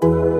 [0.00, 0.39] Bird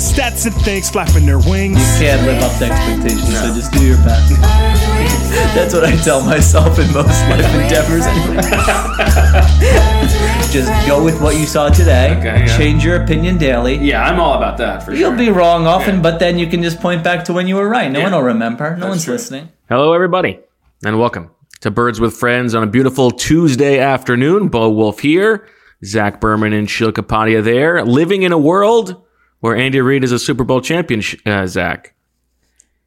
[0.00, 1.78] with stats and things flapping their wings.
[2.00, 4.30] You can't live up to expectations, so just do your best.
[4.30, 5.54] Birds with friends.
[5.54, 8.04] That's what I tell myself in most life endeavors.
[10.52, 12.16] just go with what you saw today.
[12.18, 12.56] Okay, yeah.
[12.56, 13.76] Change your opinion daily.
[13.76, 15.18] Yeah, I'm all about that for You'll sure.
[15.18, 16.02] be wrong often, Yeah.
[16.02, 17.90] but then you can just point back to when you were right.
[17.90, 18.04] No Yeah.
[18.06, 18.70] one will remember.
[18.70, 19.12] No That's one's true.
[19.14, 19.48] listening.
[19.68, 20.40] Hello, everybody,
[20.84, 21.30] and welcome
[21.60, 24.48] to Birds with Friends on a beautiful Tuesday afternoon.
[24.48, 25.46] Bo Wulf here,
[25.84, 28.96] Zach Berman and Sheil Kapadia there, living in a world
[29.40, 31.02] where Andy Reid is a Super Bowl champion.
[31.26, 31.94] Uh, Zach,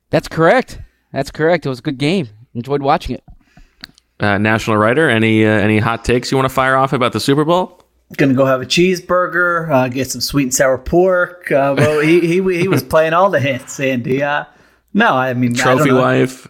[0.09, 0.79] That's correct.
[1.11, 1.65] That's correct.
[1.65, 2.27] It was a good game.
[2.55, 3.23] Enjoyed watching it.
[4.19, 7.19] uh, national writer, any uh, any hot takes you want to fire off about the
[7.19, 7.79] Super Bowl?
[8.17, 11.51] Gonna go have a cheeseburger, uh, get some sweet and sour pork.
[11.51, 14.21] Uh, well, he, he he was playing all the hits, Andy.
[14.21, 14.45] Uh,
[14.93, 16.01] no, I mean I don't Trophy know.
[16.01, 16.47] wife.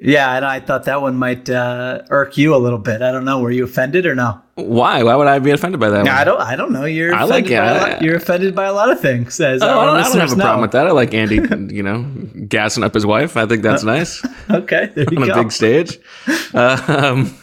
[0.00, 3.02] Yeah, and I thought that one might uh, irk you a little bit.
[3.02, 3.40] I don't know.
[3.40, 4.40] Were you offended or no?
[4.58, 5.02] Why?
[5.04, 6.04] Why would I be offended by that?
[6.04, 6.18] Yeah.
[6.18, 6.40] I don't.
[6.40, 6.84] I don't know.
[6.84, 7.92] You're I like offended by a it.
[7.92, 9.38] lot, you're offended by a lot of things.
[9.40, 10.86] As Oh, I don't, I don't have a problem with that.
[10.86, 11.36] I like Andy,
[11.74, 12.02] you know,
[12.48, 13.36] gassing up his wife.
[13.36, 14.24] I think that's nice.
[14.50, 15.98] Okay, there you on a big stage.
[16.54, 17.36] Um,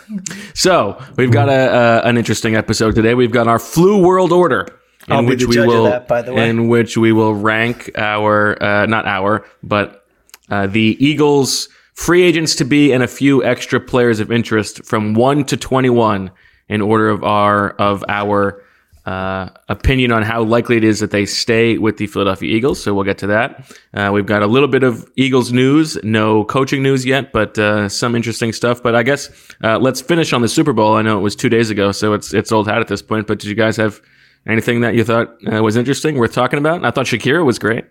[0.56, 3.14] so we've got a, uh, an interesting episode today.
[3.14, 4.68] We've got our flu world order,
[5.08, 6.50] in I'll which we judge of will, that, by the way.
[6.50, 10.04] in which we will rank our, uh, not our, but
[10.50, 15.14] uh, the Eagles free agents to be and a few extra players of interest from
[15.14, 16.32] one to twenty-one
[16.70, 18.62] in order of our of our.
[19.06, 22.82] Uh, opinion on how likely it is that they stay with the Philadelphia Eagles.
[22.82, 23.72] So we'll get to that.
[23.94, 27.88] Uh, we've got a little bit of Eagles news, no coaching news yet, but uh,
[27.88, 28.82] some interesting stuff.
[28.82, 29.30] But I guess
[29.64, 30.96] uh, let's finish on the Super Bowl.
[30.96, 33.28] I know it was two days ago, so it's it's old hat at this point.
[33.28, 34.02] But did you guys have
[34.48, 36.84] anything that you thought uh, was interesting, worth talking about?
[36.84, 37.86] I thought Shakira was great.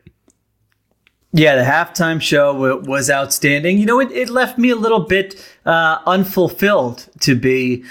[1.33, 3.79] Yeah, the halftime show w- was outstanding.
[3.79, 5.35] You know, it, it left me a little bit
[5.65, 7.85] uh, unfulfilled, to be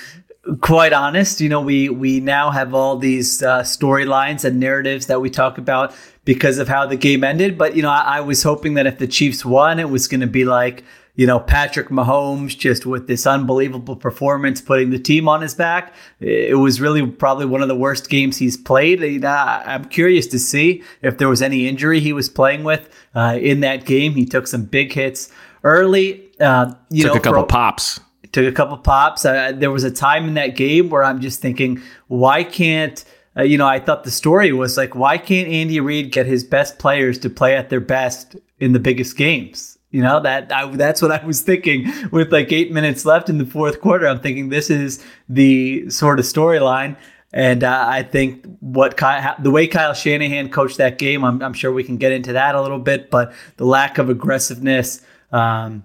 [0.62, 1.42] quite honest.
[1.42, 5.58] You know, we we now have all these uh, storylines and narratives that we talk
[5.58, 5.94] about
[6.26, 7.58] because of how the game ended.
[7.58, 10.22] But you know, I, I was hoping that if the Chiefs won, it was going
[10.22, 10.84] to be like
[11.16, 15.94] you know Patrick Mahomes just with this unbelievable performance, putting the team on his back.
[16.20, 19.00] It was really probably one of the worst games he's played.
[19.22, 22.90] Know, I- I'm curious to see if there was any injury he was playing with
[23.16, 24.14] uh, in that game.
[24.14, 25.32] He took some big hits
[25.64, 26.32] early.
[26.40, 28.00] Uh, you Took know, a couple for- pops.
[28.34, 29.24] Took a couple pops.
[29.24, 33.04] Uh, there was a time in that game where I'm just thinking, why can't
[33.36, 33.68] uh, you know?
[33.68, 37.30] I thought the story was like, why can't Andy Reid get his best players to
[37.30, 39.78] play at their best in the biggest games?
[39.90, 43.38] You know that I, that's what I was thinking with like eight minutes left in
[43.38, 44.08] the fourth quarter.
[44.08, 46.98] I'm thinking this is the sort of storyline.
[47.32, 51.54] And uh, I think what Kyle, the way Kyle Shanahan coached that game, I'm, I'm
[51.54, 53.10] sure we can get into that a little bit.
[53.10, 55.02] But the lack of aggressiveness,
[55.32, 55.84] um,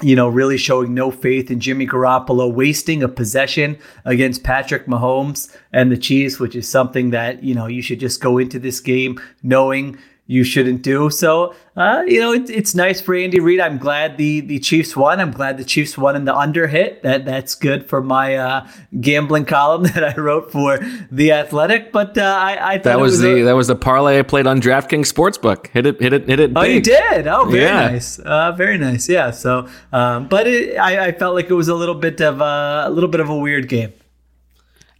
[0.00, 5.54] you know, really showing no faith in Jimmy Garoppolo, wasting a possession against Patrick Mahomes
[5.72, 8.80] and the Chiefs, which is something that, you know, you should just go into this
[8.80, 9.98] game knowing
[10.32, 11.10] you shouldn't do.
[11.10, 13.60] So, uh, you know, it, it's nice for Andy Reid.
[13.60, 15.20] I'm glad the the Chiefs won.
[15.20, 17.02] I'm glad the Chiefs won in the under hit.
[17.02, 18.68] That that's good for my uh,
[19.00, 20.78] gambling column that I wrote for
[21.10, 21.92] the Athletic.
[21.92, 24.22] But uh, I, I thought That it was, a- the that was the parlay I
[24.22, 25.66] played on DraftKings Sportsbook.
[25.68, 26.52] Hit it, hit it, hit it.
[26.56, 27.26] Oh, you did?
[27.26, 27.90] Oh, very Yeah.
[27.90, 28.18] nice.
[28.18, 29.08] Uh, very nice.
[29.08, 29.30] Yeah.
[29.30, 32.84] So, um, but it, I, I felt like it was a little bit of a,
[32.86, 33.92] a little bit of a weird game.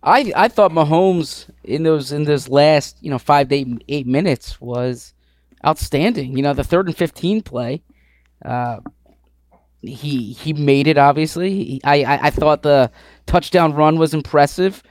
[0.05, 4.07] I I thought Mahomes in those in those last you know five to eight, eight
[4.07, 5.15] minutes was
[5.67, 6.37] outstanding.
[6.37, 7.83] You know the third and fifteen play,
[8.45, 8.81] uh,
[9.81, 10.99] he he made it.
[10.99, 12.91] Obviously, He- I, I I thought the
[13.27, 14.83] touchdown run was impressive.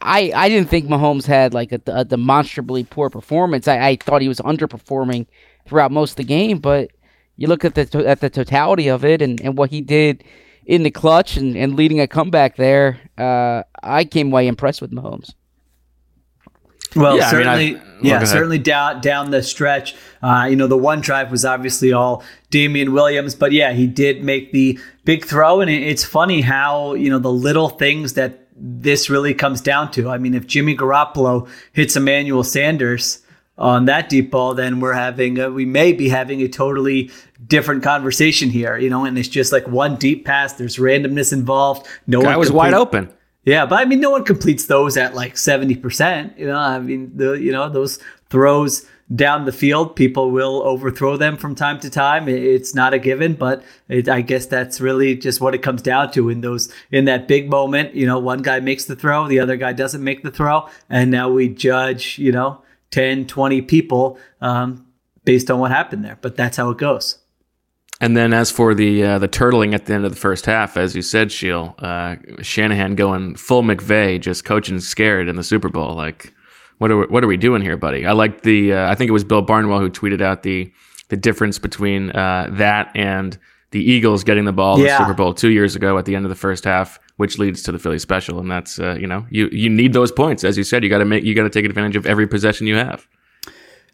[0.00, 3.68] I I didn't think Mahomes had like a, a demonstrably poor performance.
[3.68, 5.26] I, I thought he was underperforming
[5.66, 6.90] throughout most of the game, but
[7.36, 10.24] you look at the to- at the totality of it and, and what he did
[10.66, 14.90] in the clutch and, and leading a comeback there, uh, I came away impressed with
[14.90, 15.32] Mahomes.
[16.96, 19.94] Well, Yeah, I mean, I- certainly, yeah, certainly down down the stretch.
[20.22, 24.22] Uh, you know, the one drive was obviously all Damien Williams, but yeah, he did
[24.24, 28.46] make the big throw, and it, it's funny how you know the little things that
[28.56, 30.08] this really comes down to.
[30.08, 33.20] I mean, if Jimmy Garoppolo hits Emmanuel Sanders
[33.56, 37.10] on that deep ball, then we're having a, we may be having a totally
[37.46, 38.76] different conversation here.
[38.78, 40.54] You know, and it's just like one deep pass.
[40.54, 41.86] There's randomness involved.
[42.06, 43.08] No Guy one was complete- wide open.
[43.48, 46.38] Yeah, but I mean, no one completes those at like seventy percent.
[46.38, 47.98] You know, I mean, the you know those
[48.28, 48.84] throws
[49.16, 52.28] down the field, people will overthrow them from time to time.
[52.28, 56.12] It's not a given, but it, I guess that's really just what it comes down
[56.12, 57.94] to in those in that big moment.
[57.94, 61.10] You know, one guy makes the throw, the other guy doesn't make the throw, and
[61.10, 62.18] now we judge.
[62.18, 62.60] You know,
[62.90, 64.86] 10, 20 people um,
[65.24, 66.18] based on what happened there.
[66.20, 67.16] But that's how it goes.
[68.00, 70.76] And then as for the uh, the turtling at the end of the first half,
[70.76, 75.68] as you said, Sheil, uh, Shanahan going full McVay, just coaching scared in the Super
[75.68, 75.94] Bowl.
[75.94, 76.32] Like,
[76.78, 78.06] what are we, what are we doing here, buddy?
[78.06, 78.74] I like the.
[78.74, 80.72] Uh, I think it was Bill Barnwell who tweeted out the
[81.08, 83.36] the difference between uh, that and
[83.72, 86.24] the Eagles getting the ball in the Super Bowl two years ago at the end
[86.24, 88.38] of the first half, which leads to the Philly special.
[88.38, 90.84] And that's uh, you know you you need those points, as you said.
[90.84, 93.08] You got to make you got to take advantage of every possession you have.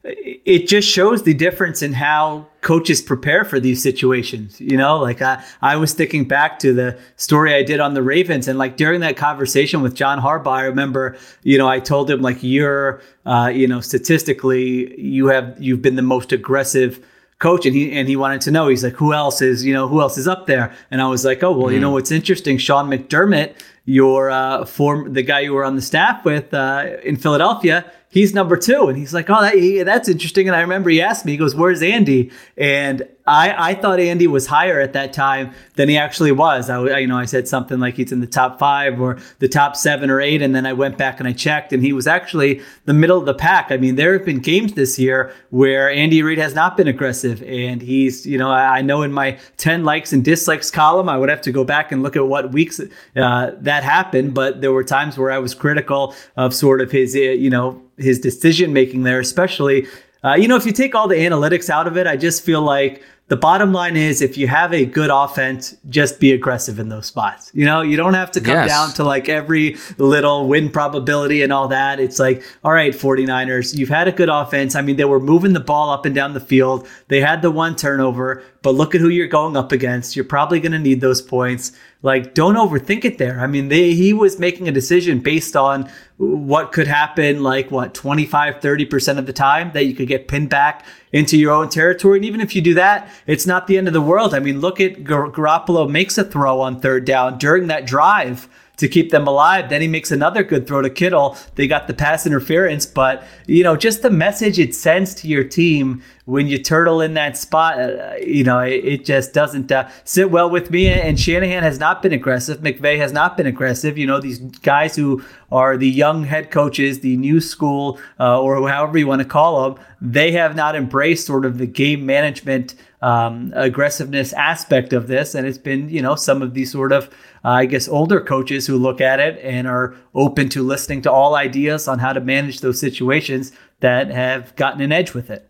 [0.04, 4.60] It just shows the difference in how coaches prepare for these situations.
[4.60, 8.02] You know, like I, I was thinking back to the story I did on the
[8.02, 12.10] Ravens, and like during that conversation with John Harbaugh, I remember, you know, I told
[12.10, 17.02] him like you're, uh, you know, statistically, you have you've been the most aggressive
[17.38, 18.68] coach and he and he wanted to know.
[18.68, 20.72] He's like who else is you know who else is up there?
[20.90, 22.58] And i was like oh well you know what's interesting?
[22.58, 23.54] Sean mcdermott
[23.86, 27.84] your uh form the guy you were on the staff with uh in philadelphia
[28.14, 28.88] he's number two.
[28.88, 30.48] And he's like oh that, he, that's interesting.
[30.48, 32.30] And i remember he asked me he goes where's andy?
[32.56, 36.68] And i i thought andy was higher at that time than he actually was.
[36.68, 39.76] I you know i said something like he's in the top five or the top
[39.76, 42.60] seven or eight and then i went back and i checked and he was actually
[42.84, 43.70] the middle of the pack.
[43.70, 47.42] I mean there have been games this year where andy reid has not been aggressive
[47.42, 51.16] and he's you know i, I know in my 10 likes and dislikes column i
[51.16, 52.80] would have to go back and look at what weeks
[53.16, 57.14] uh, that happened but there were times where i was critical of sort of his
[57.14, 59.86] uh, you know his decision making there especially
[60.24, 62.62] uh, you know if you take all the analytics out of it i just feel
[62.62, 66.90] like the bottom line is if you have a good offense, just be aggressive in
[66.90, 67.50] those spots.
[67.54, 68.68] You know, you don't have to come Yes.
[68.68, 72.00] down to like every little win probability and all that.
[72.00, 74.74] It's like, all right, 49ers, you've had a good offense.
[74.74, 76.86] I mean, they were moving the ball up and down the field.
[77.08, 80.16] They had the one turnover, but look at who you're going up against.
[80.16, 81.72] You're probably going to need those points.
[82.00, 83.40] Like, don't overthink it there.
[83.40, 87.92] I mean, they, he was making a decision based on what could happen, like, what,
[87.92, 92.16] 25, 30% of the time that you could get pinned back into your own territory.
[92.16, 94.32] And even if you do that, it's not the end of the world.
[94.32, 98.48] I mean, look at Gar- Garoppolo makes a throw on third down during that drive
[98.76, 99.68] to keep them alive.
[99.68, 101.36] Then he makes another good throw to Kittle.
[101.54, 105.44] They got the pass interference, but you know, just the message it sends to your
[105.44, 109.88] team when you turtle in that spot, uh, you know, it, it just doesn't uh,
[110.04, 110.88] sit well with me.
[110.88, 112.60] And Shanahan has not been aggressive.
[112.60, 113.98] McVay has not been aggressive.
[113.98, 115.22] You know, these guys who
[115.52, 119.70] are the young head coaches, the new school, uh, or however you want to call
[119.70, 125.34] them, they have not embraced sort of the game management um, aggressiveness aspect of this.
[125.34, 128.78] And it's been, you know, some of these sort of, I guess, older coaches who
[128.78, 132.60] look at it and are open to listening to all ideas on how to manage
[132.60, 135.48] those situations that have gotten an edge with it.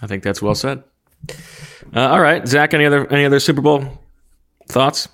[0.00, 0.84] I think that's well said.
[1.94, 2.72] Uh, all right, Zach.
[2.72, 3.82] Any other any other Super Bowl
[4.68, 5.08] thoughts?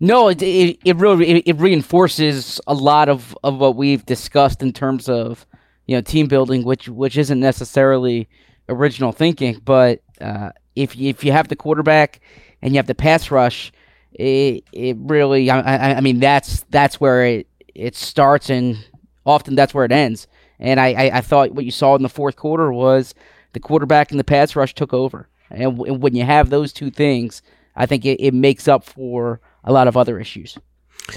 [0.00, 4.62] No, it it, it really it, it reinforces a lot of, of what we've discussed
[4.62, 5.46] in terms of
[5.86, 8.28] you know team building, which which isn't necessarily
[8.68, 12.20] original thinking, but uh, if you, if you have the quarterback
[12.62, 13.72] and you have the pass rush,
[14.12, 18.76] it it really I, I, I mean that's that's where it it starts and
[19.24, 20.26] often that's where it ends.
[20.58, 23.14] And I, I, I thought what you saw in the fourth quarter was
[23.52, 25.28] the quarterback and the pass rush took over.
[25.50, 27.42] And, w- and when you have those two things,
[27.76, 30.58] I think it, it makes up for a lot of other issues.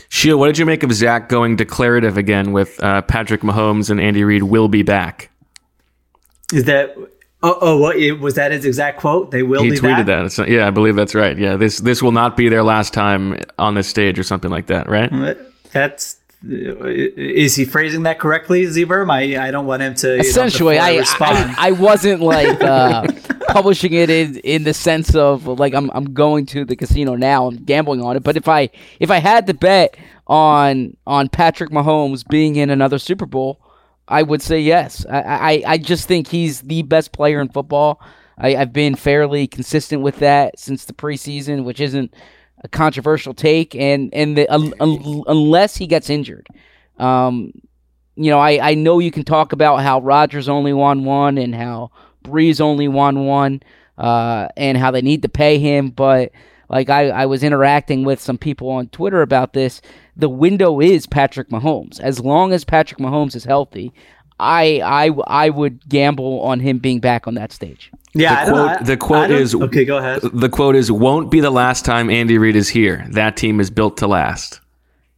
[0.10, 4.00] Sheil, what did you make of Zach going declarative again with uh, Patrick Mahomes and
[4.00, 5.32] Andy Reid will be back?
[6.54, 6.96] Is that?
[7.44, 9.32] Oh, oh what, it- was that his exact quote?
[9.32, 10.32] They will He be tweeted back?
[10.32, 10.48] that.
[10.48, 11.38] Yeah, I believe that's right.
[11.38, 14.68] Yeah, this this will not be their last time on this stage or something like
[14.68, 15.12] that, right?
[15.72, 19.12] That's is he phrasing that correctly, Zberm?
[19.12, 21.38] I I don't want him to you know, Essentially, I, respond.
[21.58, 23.08] I I wasn't like uh,
[23.50, 27.48] publishing it in, in the sense of like I'm I'm going to the casino now.
[27.48, 28.24] I'm gambling on it.
[28.24, 28.70] But if I
[29.00, 29.96] if I had to bet
[30.26, 33.60] on on Patrick Mahomes being in another Super Bowl,
[34.12, 35.06] I would say yes.
[35.10, 38.02] I I, I just think he's the best player in football.
[38.38, 42.14] I, I've been fairly consistent with that since the preseason, which isn't
[42.64, 43.76] a controversial take.
[43.76, 46.48] And and the, un, un, unless he gets injured,
[46.98, 47.52] um,
[48.16, 51.56] you know, I, I know you can talk about how Rodgers only won one and
[51.56, 51.92] how
[52.24, 53.62] Brees only won one,
[53.98, 55.90] uh, and how they need to pay him.
[55.90, 56.32] But
[56.72, 59.82] like I, I was interacting with some people on Twitter about this.
[60.16, 62.00] The window is Patrick Mahomes.
[62.00, 63.94] As long as Patrick Mahomes is healthy,
[64.40, 67.92] I I I would gamble on him being back on that stage.
[68.14, 69.86] yeah, The don't- quote, I- the quote don't- is okay.
[69.86, 70.22] Go ahead.
[70.34, 73.06] The quote is won't be the last time Andy Reid is here.
[73.12, 74.61] That team is built to last.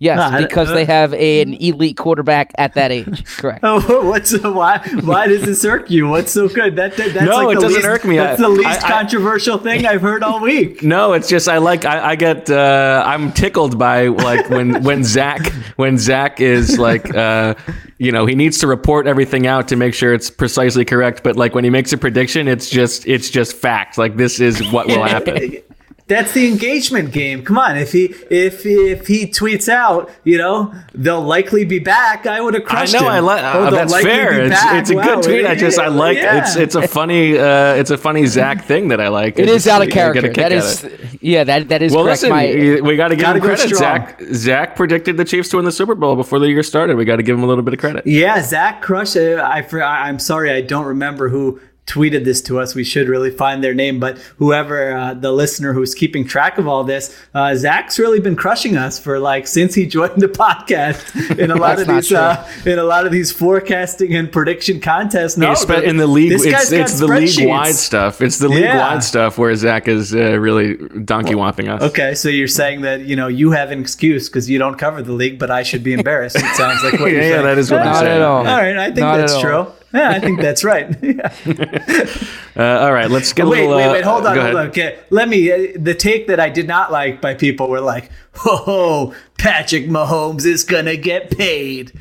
[0.04, 3.26] Yes, No, I- because they have an elite quarterback at that age.
[3.38, 3.62] Correct.
[3.64, 4.80] Oh, what's why?
[5.02, 6.10] Why does this irk you?
[6.10, 6.76] What's so good?
[6.76, 8.18] That, that that's No, like it the doesn't least, irk me.
[8.18, 10.84] That's I- the least I- I- controversial thing I've heard all week.
[10.94, 15.04] No, it's just I like I, I get uh, I'm tickled by like when when
[15.06, 17.56] Zach when Zach is like uh,
[17.98, 21.38] you know he needs to report everything out to make sure it's precisely correct, but
[21.38, 23.98] like when he makes a prediction, it's just it's just fact.
[23.98, 25.58] Like this is what will happen.
[26.08, 27.46] That's the engagement game.
[27.46, 32.28] Come on, if he if if he tweets out, you know, they'll likely be back.
[32.28, 33.08] I would have I crushed know him.
[33.08, 34.42] I like Oh, uh, that's fair.
[34.42, 35.46] It's, it's a Wow, good tweet.
[35.46, 36.40] I just I like yeah.
[36.42, 39.40] it's it's a funny uh, it's a funny Zach thing that I like.
[39.40, 40.24] It I is just- out of character.
[40.24, 41.24] kick That out is, of it.
[41.24, 42.24] yeah, that that is Well, correct.
[42.24, 43.60] listen, My, we got to give him credit.
[43.74, 43.80] strong.
[43.80, 46.98] Zach Zach predicted the Chiefs to win the Super Bowl before the year started.
[46.98, 48.06] We got to give him a little bit of credit.
[48.06, 49.40] Yeah, Zach crushed it.
[49.40, 52.76] I, I I'm sorry, I don't remember who tweeted this to us.
[52.76, 56.66] We should really find their name, but whoever uh, the listener who's keeping track of
[56.68, 61.38] all this, uh, Zach's really been crushing us for like since he joined the podcast
[61.40, 65.36] in a lot of these uh, in a lot of these forecasting and prediction contests.
[65.38, 68.22] No, It's in the league, this it's, guy's got it's the league wide stuff.
[68.22, 68.78] It's the league Yeah.
[68.94, 71.82] wide stuff where Zach is uh, really donkey whopping us.
[71.82, 75.02] Okay, so you're saying that you know you have an excuse because you don't cover
[75.02, 76.38] the league, but I should be embarrassed.
[76.38, 77.44] It sounds like what Yeah, you're yeah, saying.
[77.44, 78.12] that is what I'm Not saying.
[78.14, 78.38] at all.
[78.38, 79.54] All right, I think Not that's true.
[79.54, 79.76] all.
[79.94, 80.96] Yeah, I think that's right.
[81.04, 81.34] Yeah.
[82.56, 83.78] Uh, all right, let's get a wait, little.
[83.78, 84.68] wait, uh, wait, hold on, hold on.
[84.68, 85.52] Okay, let me.
[85.52, 88.12] Uh, the take that I did not like by people were like,
[88.46, 91.94] "Oh, Patrick Mahomes is gonna get paid."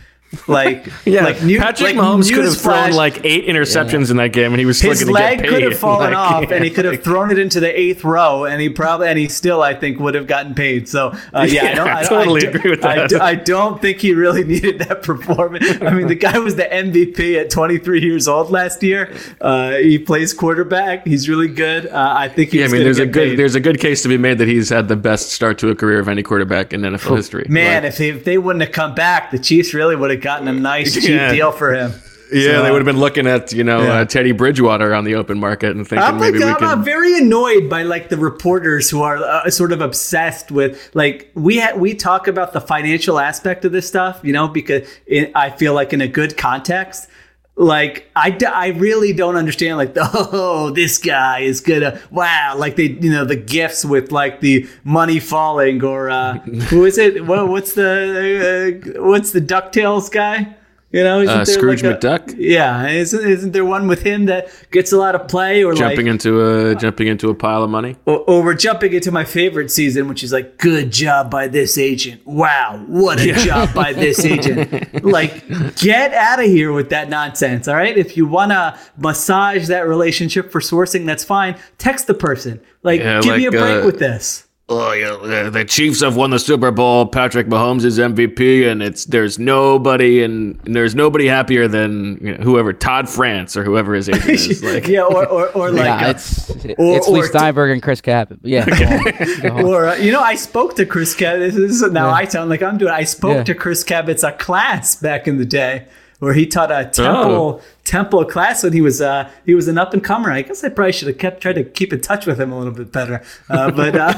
[0.49, 4.33] Like, Yeah, like new- Patrick like Mahomes could have thrown like eight interceptions in that
[4.33, 5.49] game, and he was still his going to get leg paid.
[5.51, 8.45] could have fallen Like, off, and he could have thrown it into the eighth row,
[8.45, 10.89] and he probably and he still, I think, would have gotten paid.
[10.89, 13.11] So, uh, yeah, I, don't, I I, totally do- agree with I that.
[13.11, 15.67] do- I don't think he really needed that performance.
[15.83, 19.15] I mean, the guy was the MVP at 23 years old last year.
[19.41, 21.07] Uh, he plays quarterback.
[21.07, 21.87] He's really good.
[21.89, 23.39] Uh, I think he Yeah, I mean, there's a good paid.
[23.39, 25.75] there's a good case to be made that he's had the best start to a
[25.75, 27.45] career of any quarterback in NFL history.
[27.49, 30.22] Man, Like, if, they, if they wouldn't have come back, the Chiefs really would have
[30.23, 31.33] gotten a nice cheap Yeah.
[31.33, 31.93] deal for him.
[32.33, 33.93] yeah, So, they would have been looking at you know Yeah.
[33.93, 36.69] uh, Teddy Bridgewater on the open market and thinking I'm like, maybe we I'm, can.
[36.69, 41.31] I'm very annoyed by like the reporters who are uh, sort of obsessed with like
[41.35, 45.31] we ha- we talk about the financial aspect of this stuff, you know, because it,
[45.35, 47.09] I feel like in a good context.
[47.55, 52.77] Like I, I really don't understand like the oh this guy is gonna wow like
[52.77, 57.27] they you know the gifts with like the money falling or uh, who is it?
[57.27, 60.57] What, what's the uh, what's the Ducktales guy
[60.93, 62.35] you know Uh, Scrooge like, a- McDuck?
[62.39, 66.07] yeah isn't, isn't there one with him that gets a lot of play or jumping
[66.07, 67.97] like into a jumping into a pile of money.
[68.07, 71.79] or, or we're jumping into my favorite season, which is like, good job by this
[71.79, 72.21] agent.
[72.27, 75.05] Wow, what a job by this agent.
[75.05, 75.47] like,
[75.77, 77.97] get out of here with that nonsense, all right?
[77.97, 81.57] If you want to massage that relationship for sourcing, that's fine.
[81.79, 82.61] Text the person.
[82.83, 84.47] Like, Yeah, give me a break uh, with this.
[84.81, 87.07] Oh yeah, the- the Chiefs have won the Super Bowl.
[87.07, 92.43] Patrick Mahomes is MVP, and it's there's nobody and there's nobody happier than you know,
[92.45, 94.63] whoever Todd France or whoever his agent is.
[94.73, 97.83] Like, yeah, or, or, or like, yeah, uh, it's or- it's Lee or- Steinberg and
[97.83, 98.33] Chris Cap.
[98.43, 99.41] Yeah, go on.
[99.41, 99.65] Go on.
[99.73, 101.53] Or uh, you know, I spoke to Chris Cabott.
[101.53, 102.93] This is, now I sound like I'm doing.
[102.93, 103.45] I spoke Yeah.
[103.45, 105.87] to Chris Cabott a class back in the day
[106.23, 107.61] where he taught a temple Oh.
[107.83, 110.31] temple class when he was uh, he was an up and comer.
[110.31, 112.59] I guess I probably should have kept tried to keep in touch with him a
[112.59, 113.25] little bit better.
[113.51, 114.13] Uh, but uh,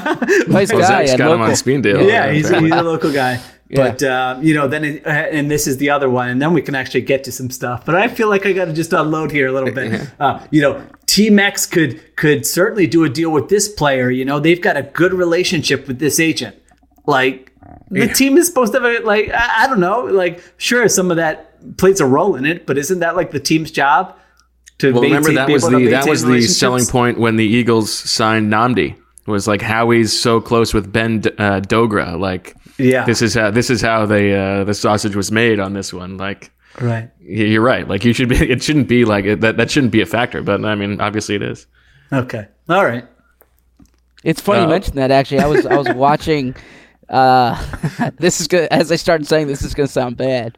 [0.47, 0.85] Nice oh, guy.
[0.85, 2.07] Zach's and got him on speed deal.
[2.07, 3.41] yeah, he's, he's a local guy.
[3.67, 3.89] Yeah.
[3.89, 6.53] But uh, you know, then it, uh, and this is the other one, and then
[6.53, 7.83] we can actually get to some stuff.
[7.83, 10.07] But I feel like I got to just unload here a little bit.
[10.19, 14.11] Uh, you know, Team X could could certainly do a deal with this player.
[14.11, 16.55] You know, they've got a good relationship with this agent.
[17.07, 17.53] Like
[17.89, 21.11] the team is supposed to have a, like I, I don't know, like sure some
[21.11, 24.15] of that plays a role in it, but isn't that like the team's job?
[24.79, 27.45] To Well, remember that be was able the that was the selling point when the
[27.45, 28.95] Eagles signed Nnamdi.
[29.27, 32.19] Was like Howie's so close with Ben uh, Dogra.
[32.19, 33.05] Like, Yeah.
[33.05, 36.17] this is how this is how they uh, the sausage was made on this one.
[36.17, 37.09] Like, Right.
[37.21, 37.87] you're right.
[37.87, 38.35] Like, you should be.
[38.51, 39.57] It shouldn't be like it, that.
[39.57, 40.43] That shouldn't be a factor.
[40.43, 41.65] But I mean, obviously, it is.
[42.13, 42.45] Okay.
[42.69, 43.05] All right.
[44.23, 45.09] It's funny you Uh, mentioned that.
[45.09, 46.53] Actually, I was I was watching.
[47.09, 47.55] Uh,
[48.19, 48.67] this is good.
[48.71, 50.57] As I started saying, this is going to sound bad,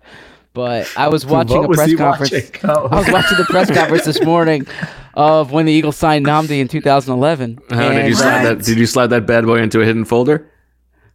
[0.57, 2.31] but I was watching What a press conference.
[2.31, 2.51] watching?
[2.63, 2.87] Oh.
[2.91, 4.65] I was watching the press conference this morning
[5.13, 7.59] of when the Eagles signed Nnamdi in 2011.
[7.69, 8.63] How did you slide that?
[8.65, 10.51] Did you slide that bad boy into a hidden folder?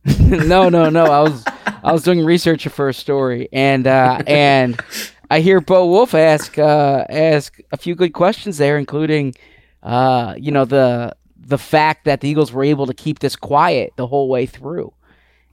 [0.20, 1.04] no, no, no.
[1.06, 1.44] I was
[1.82, 4.80] I was doing research for a story, and uh, and
[5.30, 9.34] I hear Bo Wulf ask uh, ask a few good questions there, including,
[9.82, 13.92] uh, you know, the the fact that the Eagles were able to keep this quiet
[13.96, 14.92] the whole way through,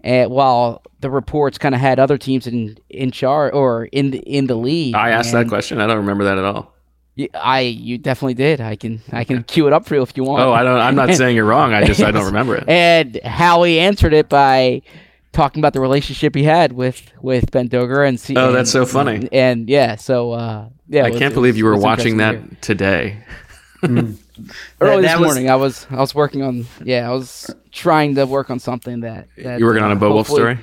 [0.02, 4.20] and while the reports kind of had other teams in in charge or in the
[4.20, 4.96] in the league.
[4.96, 5.80] I asked that question.
[5.80, 6.74] I don't remember that at all.
[7.34, 8.62] I you definitely did.
[8.62, 10.42] I can I can cue it up for you if you want.
[10.42, 10.80] Oh, I don't.
[10.80, 11.74] I'm not saying you're wrong.
[11.74, 12.64] I just I don't remember it.
[12.70, 14.82] And Howie answered it by
[15.34, 18.36] talking about the relationship he had with with Ben Dogra and see.
[18.38, 19.28] Oh, and- that's so funny.
[19.34, 22.56] And, yeah, so uh, yeah, I was- can't believe was- you were watching interesting to
[22.56, 23.24] that today.
[23.82, 23.92] hear.
[24.40, 25.50] That- early that this was- morning.
[25.50, 29.28] I was I was working on yeah, I was trying to work on something that,
[29.38, 30.58] that You working on a uh, Bo Wulf story?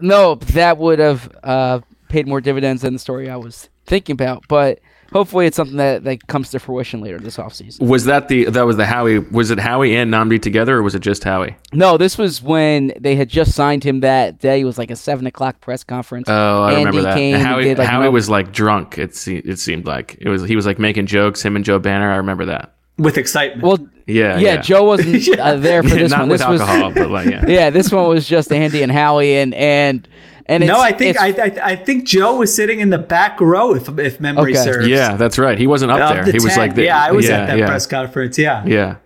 [0.00, 4.44] No, that would have uh, paid more dividends than the story I was thinking about.
[4.48, 4.78] But
[5.12, 7.80] hopefully, it's something that, that comes to fruition later this offseason.
[7.88, 9.18] Was that the that was the Howie?
[9.18, 11.56] Was it Howie and Nnamdi together, or was it just Howie?
[11.72, 14.60] No, this was when they had just signed him that day.
[14.60, 16.28] It was like a seven o'clock press conference.
[16.28, 17.16] Oh, I Andy remember that.
[17.16, 18.98] came And and Howie, did, like, Howie no- was like drunk.
[18.98, 20.44] It se- it seemed like it was.
[20.44, 21.42] He was like making jokes.
[21.42, 22.12] Him and Joe Banner.
[22.12, 22.74] I remember that.
[22.98, 23.62] with excitement.
[23.64, 23.78] Well,
[24.08, 24.56] Yeah, yeah, yeah.
[24.62, 26.28] Joe wasn't uh, there for this Not one.
[26.30, 27.44] with This was alcohol, but like yeah.
[27.48, 30.08] yeah, this one was just Andy and Howie, and and
[30.46, 33.38] and no, I think it's- I, I I think Joe was sitting in the back
[33.40, 34.64] row, if if memory Okay.
[34.64, 34.88] serves.
[34.88, 35.58] Yeah, that's right.
[35.58, 36.24] He wasn't up Of there.
[36.24, 38.38] the He was like, the, yeah, I was yeah, at that yeah, press conference.
[38.38, 38.64] Yeah.
[38.66, 38.96] Yeah,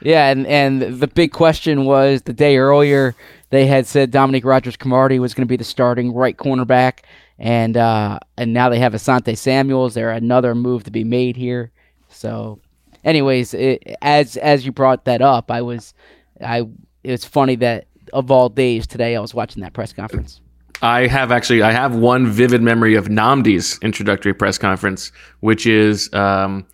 [0.00, 3.14] Yeah, and, and the big question was the day earlier
[3.50, 7.00] they had said Dominique Rodgers-Cromartie was going to be the starting right cornerback,
[7.38, 9.94] and uh, and now they have Asante Samuels.
[9.94, 11.72] There another move to be made here.
[12.08, 12.60] So,
[13.04, 15.94] anyways, it, as as you brought that up, I was
[16.40, 16.66] I
[17.04, 20.40] it was funny that of all days today I was watching that press conference.
[20.82, 21.62] I have actually.
[21.62, 26.66] I have one vivid memory of Nnamdi's introductory press conference, which is um,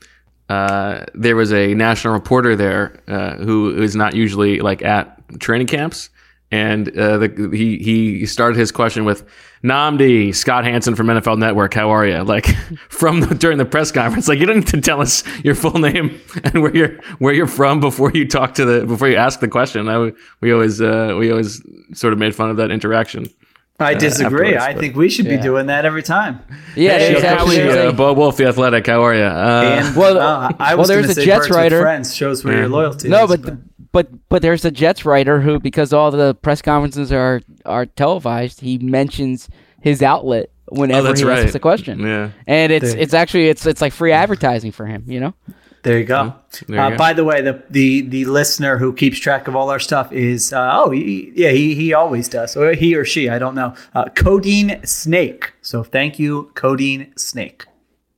[0.48, 5.66] uh, there was a national reporter there uh, who is not usually like at training
[5.66, 6.08] camps,
[6.50, 9.24] and uh, the, he he started his question with
[9.62, 11.74] Nnamdi Scott Hanson from NFL Network.
[11.74, 12.22] How are you?
[12.22, 12.46] Like
[12.88, 15.78] from the, during the press conference, like you don't need to tell us your full
[15.78, 19.40] name and where you're where you're from before you talk to the before you ask
[19.40, 19.88] the question.
[19.88, 21.62] I, we always uh, we always
[21.92, 23.26] sort of made fun of that interaction.
[23.80, 24.54] I disagree.
[24.56, 26.40] afterwards, I but- think we should be doing that every time.
[26.74, 28.84] Yeah, Hey, there's Howie, actually there's uh, Bo Wulf, the Athletic.
[28.88, 29.22] How are you?
[29.22, 31.80] Uh, And well, uh, I well, was there's a say Jets Birds with writer.
[31.82, 33.30] Friends shows where your loyalty No, is.
[33.30, 33.58] but the,
[33.92, 38.60] but but there's a Jets writer who, because all the press conferences are are televised,
[38.60, 39.48] he mentions
[39.80, 41.38] his outlet whenever Oh, that's he right.
[41.40, 42.00] asks a question.
[42.00, 42.30] Yeah.
[42.46, 45.04] and it's There- it's actually it's it's like free advertising for him.
[45.06, 45.34] You know.
[45.84, 46.34] There you go.
[46.66, 46.96] There you uh, go.
[46.96, 50.52] By the way, the, the the listener who keeps track of all our stuff is
[50.52, 53.74] uh, oh he, yeah he he always does or he or she I don't know
[53.94, 55.52] uh, Codeine Snake.
[55.62, 57.64] So thank you Codeine Snake.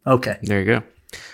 [0.07, 0.39] Okay.
[0.43, 0.83] There you go.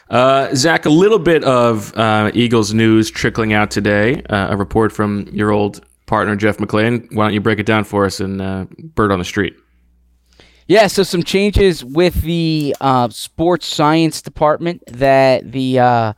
[0.09, 4.23] Uh, Zach, a little bit of uh, Eagles news trickling out today.
[4.31, 7.13] Uh, a report from your old partner, Jeff McLane.
[7.15, 9.57] Why don't you break it down for us in uh, Bird on the Street?
[10.69, 16.13] Yeah, so some changes with the uh, sports science department that the, uh,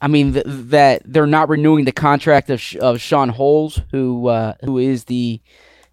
[0.00, 4.28] I mean, th- that they're not renewing the contract of, Sh- of Shaun Huls, who
[4.62, 5.40] who is the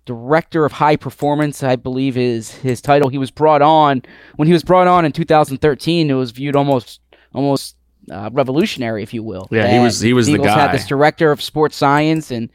[0.05, 3.09] director of high performance, I believe is his title.
[3.09, 4.01] He was brought on
[4.37, 6.09] when he was brought on in 2013.
[6.09, 7.01] It was viewed almost
[7.37, 7.75] almost
[8.11, 9.47] uh, revolutionary, if you will.
[9.51, 10.71] Yeah, he was- he was the Eagles had guy.
[10.73, 12.49] this director of sports science and.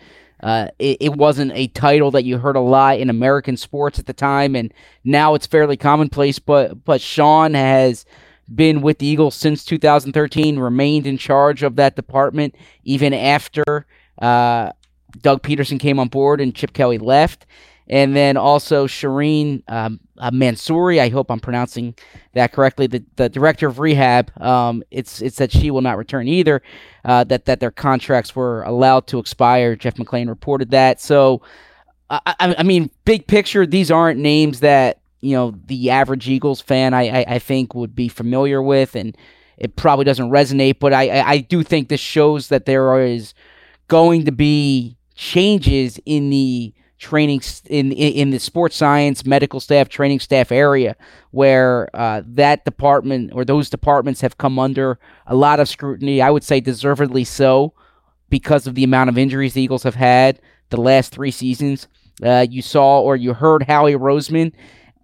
[0.45, 4.07] Uh, it, it wasn't a title that you heard a lot in American sports at
[4.07, 6.41] the time, and now it's fairly commonplace.
[6.41, 8.05] But but Sean has
[8.53, 13.87] been with the Eagles since 2013, remained in charge of that department even after
[14.21, 14.73] uh,
[15.21, 17.47] Doug Pederson came on board and Chip Kelly left.
[17.93, 21.95] And then also Shireen um, uh, Mansouri, I hope I'm pronouncing
[22.33, 24.33] that correctly, the, the director of rehab.
[24.41, 26.63] Um, it's it's that she will not return either.
[27.05, 29.77] Uh, that that their contracts were allowed to expire.
[29.77, 31.03] Jeff McLane reported that.
[31.03, 31.43] So,
[32.09, 36.95] I, I, mean, big picture, these aren't names that you know the average Eagles fan
[36.95, 39.15] I, I, I think would be familiar with, and
[39.59, 40.79] it probably doesn't resonate.
[40.79, 43.35] But I, I do think this shows that there is
[43.89, 46.73] going to be changes in the
[47.03, 50.97] training in in, the sports science medical staff training staff area
[51.33, 56.23] where uh, that department or those departments have come under a lot of scrutiny.
[56.23, 57.75] I would say deservedly so
[58.31, 61.89] because of the amount of injuries the eagles have had the last three seasons.
[62.23, 64.53] Uh, you saw or you heard howie roseman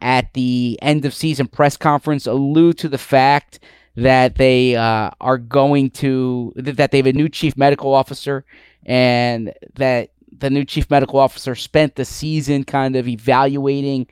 [0.00, 3.58] at the end of season press conference allude to the fact
[3.96, 8.44] that they uh, are going to that they have a new chief medical officer
[8.86, 14.06] and that the new chief medical officer spent the season kind of evaluating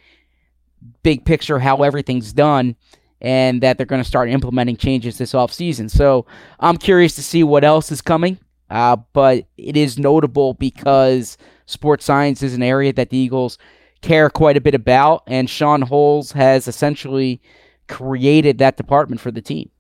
[1.03, 2.77] big picture how everything's done
[3.21, 5.91] and that they're going to start implementing changes this offseason.
[5.91, 6.27] So
[6.61, 8.39] I'm curious to see what else is coming.
[8.69, 13.59] Uh, but it is notable because sports science is an area that the Eagles
[14.03, 17.41] care quite a bit about, and Shaun Huls has essentially
[17.89, 19.71] created that department for the team.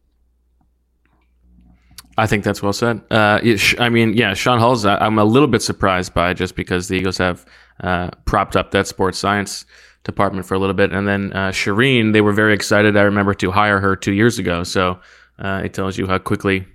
[2.19, 3.03] I think that's well said.
[3.11, 3.41] Uh,
[3.79, 6.95] I mean, yeah, Shaun Huls, I- I'm a little bit surprised by just because the
[6.97, 7.45] Eagles have
[7.83, 9.67] uh, propped up that sports science
[10.05, 10.93] department for a little bit.
[10.93, 14.39] And then uh, Shireen, they were very excited, I remember, to hire her two years
[14.39, 14.65] ago.
[14.65, 14.99] So
[15.39, 16.67] uh, it tells you how quickly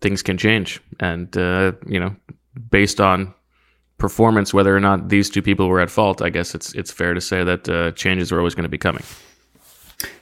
[0.00, 0.80] things can change.
[0.98, 2.16] And, uh, you know,
[2.70, 3.34] based on
[3.98, 7.14] performance, whether or not these two people were at fault, I guess it's it's fair
[7.14, 9.04] to say that uh, changes are always going to be coming.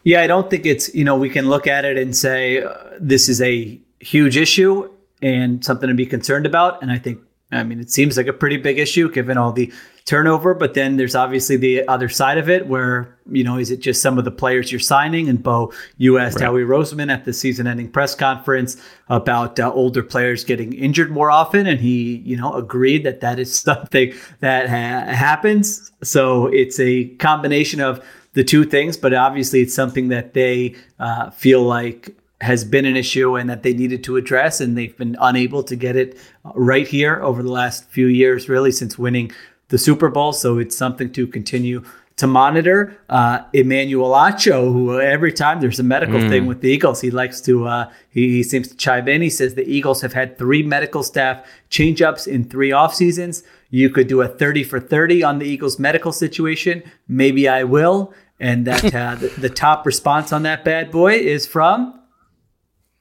[0.05, 2.75] Yeah, I don't think it's, you know, we can look at it and say uh,
[3.01, 4.91] this is a huge issue
[5.23, 6.83] and something to be concerned about.
[6.83, 7.21] And I think,
[7.53, 9.73] I mean, it seems like a pretty big issue given all the
[10.07, 13.81] turnover, but then there's obviously the other side of it where, you know, is it
[13.81, 15.29] just some of the players you're signing?
[15.29, 16.47] And Bo, you asked right.
[16.47, 18.77] Howie Roseman at the season ending press conference
[19.09, 21.67] about uh, older players getting injured more often.
[21.67, 25.93] And he, you know, agreed that that is something that ha- happens.
[26.03, 31.31] So it's a combination of, the two things, but obviously it's something that they uh,
[31.31, 35.16] feel like has been an issue and that they needed to address, and they've been
[35.20, 36.16] unable to get it
[36.55, 39.31] right here over the last few years, really since winning
[39.68, 40.33] the Super Bowl.
[40.33, 41.85] So it's something to continue
[42.20, 42.98] to monitor.
[43.09, 46.29] Uh, Emmanuel Acho, who every time there's a medical mm.
[46.29, 49.22] thing with the Eagles, he likes to, uh, he, he, seems to chime in.
[49.22, 53.42] He says the Eagles have had three medical staff change ups in three off seasons.
[53.70, 56.83] You could do a 30 for 30 on the Eagles medical situation.
[57.09, 58.12] Maybe I will.
[58.38, 62.00] And that uh, the, the, top response on that bad boy is from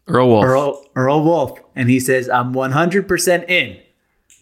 [0.10, 0.46] Earl Wolff.
[0.46, 1.60] Earl, Earl Wolff.
[1.76, 3.80] And he says, I'm 100% in.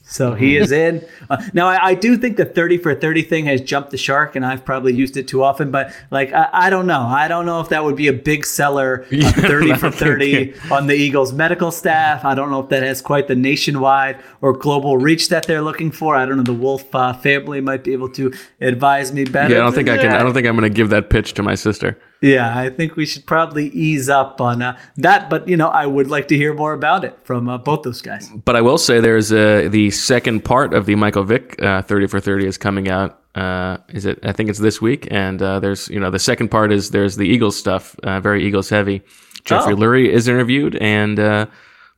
[0.09, 1.05] So he is in.
[1.29, 4.37] Uh, now, I, I, do think the 30 for 30 thing has jumped the shark,
[4.37, 7.01] and I've probably used it too often, but like, I, I don't know.
[7.01, 10.87] I don't know if that would be a big seller, uh, 30 for 30 on
[10.87, 12.23] the Eagles medical staff.
[12.23, 15.91] I don't know if that has quite the nationwide or global reach that they're looking
[15.91, 16.15] for.
[16.15, 16.43] I don't know.
[16.43, 19.55] The Wolf uh, family might be able to advise me better.
[19.55, 20.13] Yeah, I don't think I can.
[20.13, 21.99] I don't think I'm going to give that pitch to my sister.
[22.21, 25.29] Yeah, I think we should probably ease up on uh, that.
[25.29, 28.01] But you know, I would like to hear more about it from uh, both those
[28.01, 28.29] guys.
[28.29, 32.07] But I will say, there's uh, the second part of the Michael Vick uh, thirty
[32.07, 33.21] for thirty is coming out.
[33.35, 34.19] Uh, is it?
[34.23, 35.07] I think it's this week.
[35.11, 38.69] And uh, there's you know the second part is there's the Eagles stuff, very Eagles
[38.69, 39.03] heavy.
[39.43, 39.77] Jeffrey oh.
[39.77, 41.17] Lurie is interviewed, and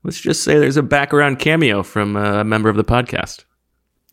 [0.04, 3.46] let's just say there's a background cameo from a member of the podcast.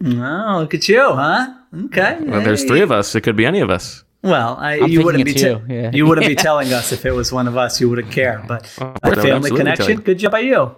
[0.04, 1.54] Oh, look at you, huh?
[1.86, 2.18] Okay.
[2.20, 3.14] Well, there's three of us.
[3.14, 4.04] It could be any of us.
[4.26, 5.90] Well, I, you wouldn't be te- yeah.
[5.92, 7.80] you wouldn't be telling us if it was one of us.
[7.80, 8.44] You wouldn't care.
[8.46, 10.00] But oh, a family connection.
[10.00, 10.74] Good job by you.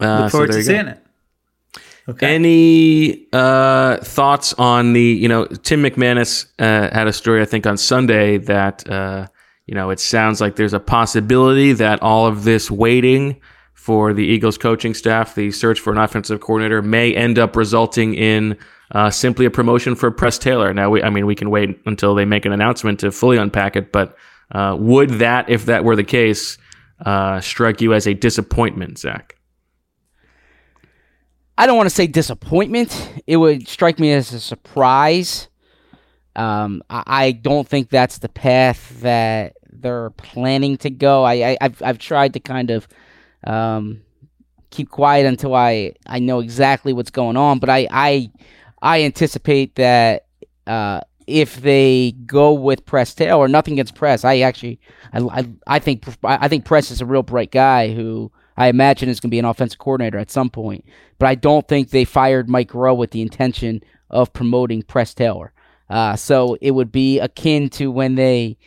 [0.00, 0.90] Uh, Look forward so to seeing go.
[0.92, 1.04] it.
[2.08, 2.34] Okay.
[2.34, 5.02] Any uh, thoughts on the?
[5.02, 9.26] You know, Tim McManus uh, had a story I think on Sunday that uh,
[9.66, 13.38] you know it sounds like there's a possibility that all of this waiting
[13.74, 18.14] for the Eagles coaching staff, the search for an offensive coordinator, may end up resulting
[18.14, 18.56] in
[18.92, 20.72] uh, simply a promotion for Press Taylor.
[20.72, 23.76] Now, we, I mean, we can wait until they make an announcement to fully unpack
[23.76, 24.16] it, but
[24.52, 26.56] uh, would that, if that were the case,
[27.04, 29.36] uh, strike you as a disappointment, Zach?
[31.58, 33.22] I don't want to say disappointment.
[33.26, 35.48] It would strike me as a surprise.
[36.36, 41.24] Um, I, I, don't think that's the path that they're planning to go.
[41.24, 42.86] I, I have I've tried to kind of
[43.42, 44.02] um,
[44.70, 48.30] keep quiet until I I know exactly what's going on, but I I
[48.82, 50.26] I anticipate that
[50.66, 54.80] uh, if they go with Press Taylor, nothing against Press, I actually,
[55.12, 59.08] I, I, I, think, I think Press is a real bright guy who I imagine
[59.08, 60.84] is going to be an offensive coordinator at some point.
[61.18, 65.52] But I don't think they fired Mike Groh with the intention of promoting Press Taylor.
[65.90, 68.58] Uh, so it would be akin to when they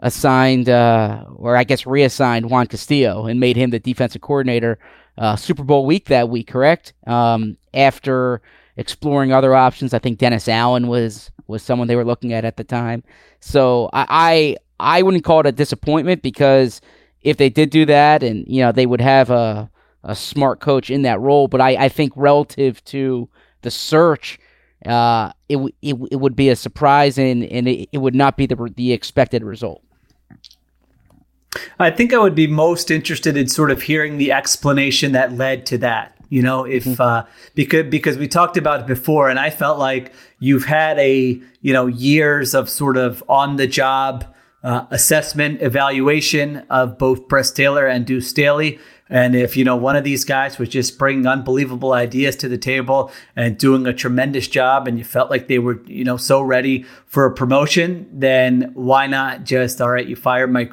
[0.00, 4.78] assigned, uh, or I guess reassigned Juan Castillo and made him the defensive coordinator
[5.16, 6.92] uh, Super Bowl week that week, correct?
[7.06, 8.42] Um, after
[8.76, 9.94] exploring other options.
[9.94, 13.02] I think Dennis Allen was was someone they were looking at at the time.
[13.40, 16.80] So I I, I wouldn't call it a disappointment because
[17.22, 19.70] if they did do that, and you know they would have a
[20.02, 21.48] a smart coach in that role.
[21.48, 23.28] But I, I think relative to
[23.62, 24.38] the search,
[24.86, 28.46] uh, it, it it would be a surprise and and it, it would not be
[28.46, 29.82] the the expected result.
[31.78, 35.66] I think I would be most interested in sort of hearing the explanation that led
[35.66, 36.13] to that.
[36.34, 37.00] You know, if mm-hmm.
[37.00, 37.22] uh,
[37.54, 41.72] because because we talked about it before, and I felt like you've had a you
[41.72, 44.24] know years of sort of on the job
[44.64, 48.80] uh, assessment evaluation of both Press Taylor and Deuce Staley.
[49.10, 52.56] And if you know one of these guys was just bringing unbelievable ideas to the
[52.56, 56.40] table and doing a tremendous job, and you felt like they were you know so
[56.40, 60.06] ready for a promotion, then why not just all right?
[60.06, 60.72] You fire Mike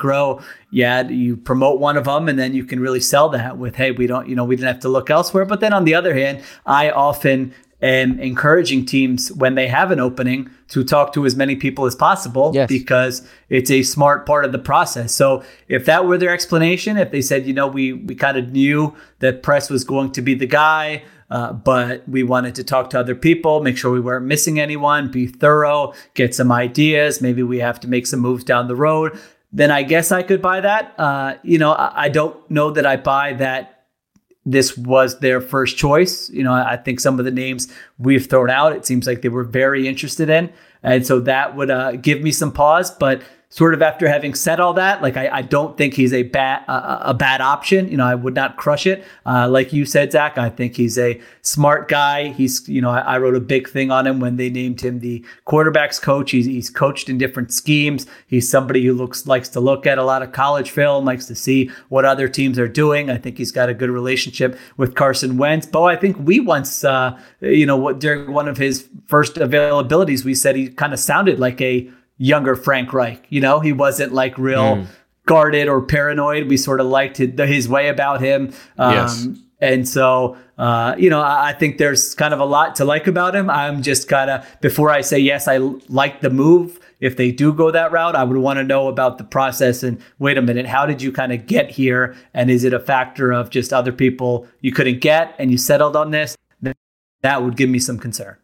[0.74, 3.92] yeah, you promote one of them, and then you can really sell that with hey,
[3.92, 5.46] we don't you know we didn't have to look elsewhere.
[5.46, 10.00] But then on the other hand, I often am encouraging teams when they have an
[10.00, 12.68] opening to talk to as many people as possible yes.
[12.68, 15.14] because it's a smart part of the process.
[15.14, 18.52] So if that were their explanation, if they said, you know, we we kind of
[18.52, 22.90] knew that press was going to be the guy, uh, but we wanted to talk
[22.92, 27.22] to other people, make sure we weren't missing anyone, be thorough, get some ideas.
[27.22, 29.18] Maybe we have to make some moves down the road.
[29.54, 30.94] Then I guess I could buy that.
[30.98, 33.81] Uh, you know, I, I don't know that I buy that
[34.46, 36.30] this was their first choice.
[36.30, 37.68] You know, I think some of the names
[38.00, 40.52] we've thrown out, it seems like they were very interested in.
[40.84, 42.90] And so that would uh, give me some pause.
[42.92, 46.24] But sort of after having said all that, like I, I don't think he's a
[46.24, 47.90] bad a, a bad option.
[47.90, 49.04] You know, I would not crush it.
[49.26, 52.30] Uh, like you said, Zach, I think he's a smart guy.
[52.30, 55.00] He's you know I, I, wrote a big thing on him when they named him
[55.02, 56.32] the quarterbacks coach.
[56.32, 58.08] He's, he's coached in different schemes.
[58.26, 61.36] He's somebody who looks likes to look at a lot of college film, likes to
[61.36, 63.10] see what other teams are doing.
[63.10, 65.66] I think he's got a good relationship with Carson Wentz.
[65.66, 70.36] Bo, I think we once uh, you know during one of his first availabilities, we
[70.36, 73.26] said he kind of sounded like a younger Frank Reich.
[73.30, 74.88] You know, he wasn't like real mm.
[75.26, 76.48] guarded or paranoid.
[76.48, 78.54] We sort of liked his, his way about him.
[78.78, 79.28] Um, yes.
[79.60, 83.06] And so, uh, you know, I, I, think there's kind of a lot to like
[83.06, 83.50] about him.
[83.50, 86.80] I'm just kind of, before I say yes, I like the move.
[87.00, 90.00] If they do go that route, I would want to know about the process and
[90.20, 92.16] wait a minute, how did you kind of get here?
[92.34, 95.96] And is it a factor of just other people you couldn't get and you settled
[95.96, 96.36] on this?
[97.22, 98.38] That would give me some concern.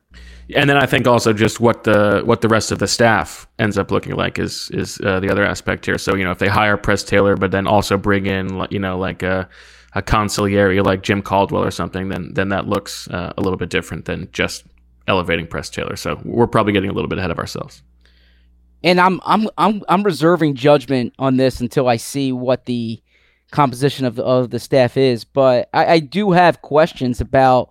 [0.56, 3.78] And then I think also just what the what the rest of the staff ends
[3.78, 5.98] up looking like is is uh, the other aspect here.
[5.98, 8.98] So you know if they hire Press Taylor, but then also bring in you know
[8.98, 9.50] like a,
[9.94, 13.70] a consigliere like Jim Caldwell or something, then then that looks uh, a little bit
[13.70, 14.64] different than just
[15.08, 15.98] elevating Press Taylor.
[15.98, 17.84] So we're probably getting a little bit ahead of ourselves.
[18.84, 23.02] And I'm I'm I'm I'm reserving judgment on this until I see what the
[23.52, 25.26] composition of the of the staff is.
[25.26, 27.70] But I, I do have questions about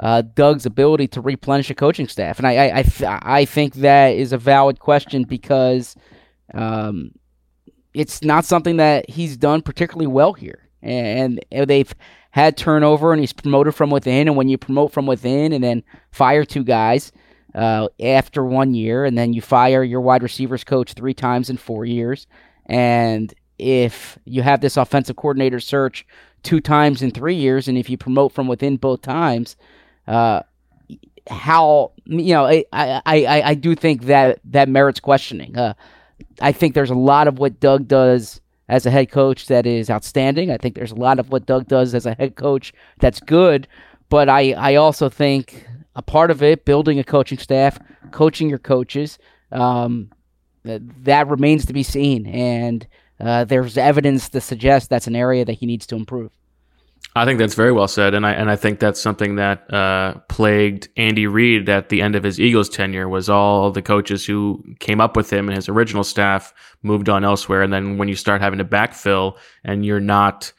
[0.00, 3.74] uh, Doug's ability to replenish a coaching staff, and I I I, th- I think
[3.74, 5.94] that is a valid question because
[6.52, 7.12] um,
[7.92, 11.94] it's not something that he's done particularly well here, and, and they've
[12.32, 15.82] had turnover, and he's promoted from within, and when you promote from within and then
[16.10, 17.12] fire two guys.
[17.54, 21.56] Uh, after one year, and then you fire your wide receivers coach three times in
[21.56, 22.26] four years.
[22.66, 26.04] And if you have this offensive coordinator search
[26.42, 29.56] two times in three years, and if you promote from within both times,
[30.06, 30.42] uh,
[31.28, 35.56] how you know I, I, I, I do think that that merits questioning.
[35.56, 35.74] Uh,
[36.40, 39.90] I think there's a lot of what Doug does as a head coach that is
[39.90, 40.50] outstanding.
[40.50, 43.68] I think there's a lot of what Doug does as a head coach that's good,
[44.08, 47.78] but I I also think a part of it building a coaching staff,
[48.10, 49.18] coaching your coaches,
[49.52, 50.10] um,
[50.64, 52.86] that remains to be seen, and
[53.20, 56.32] uh, there's evidence to suggest that's an area that he needs to improve.
[57.16, 60.14] I think that's very well said, and I and I think that's something that uh,
[60.28, 64.64] plagued Andy Reid at the end of his Eagles tenure was all the coaches who
[64.80, 68.16] came up with him and his original staff moved on elsewhere, and then when you
[68.16, 70.52] start having to backfill and you're not,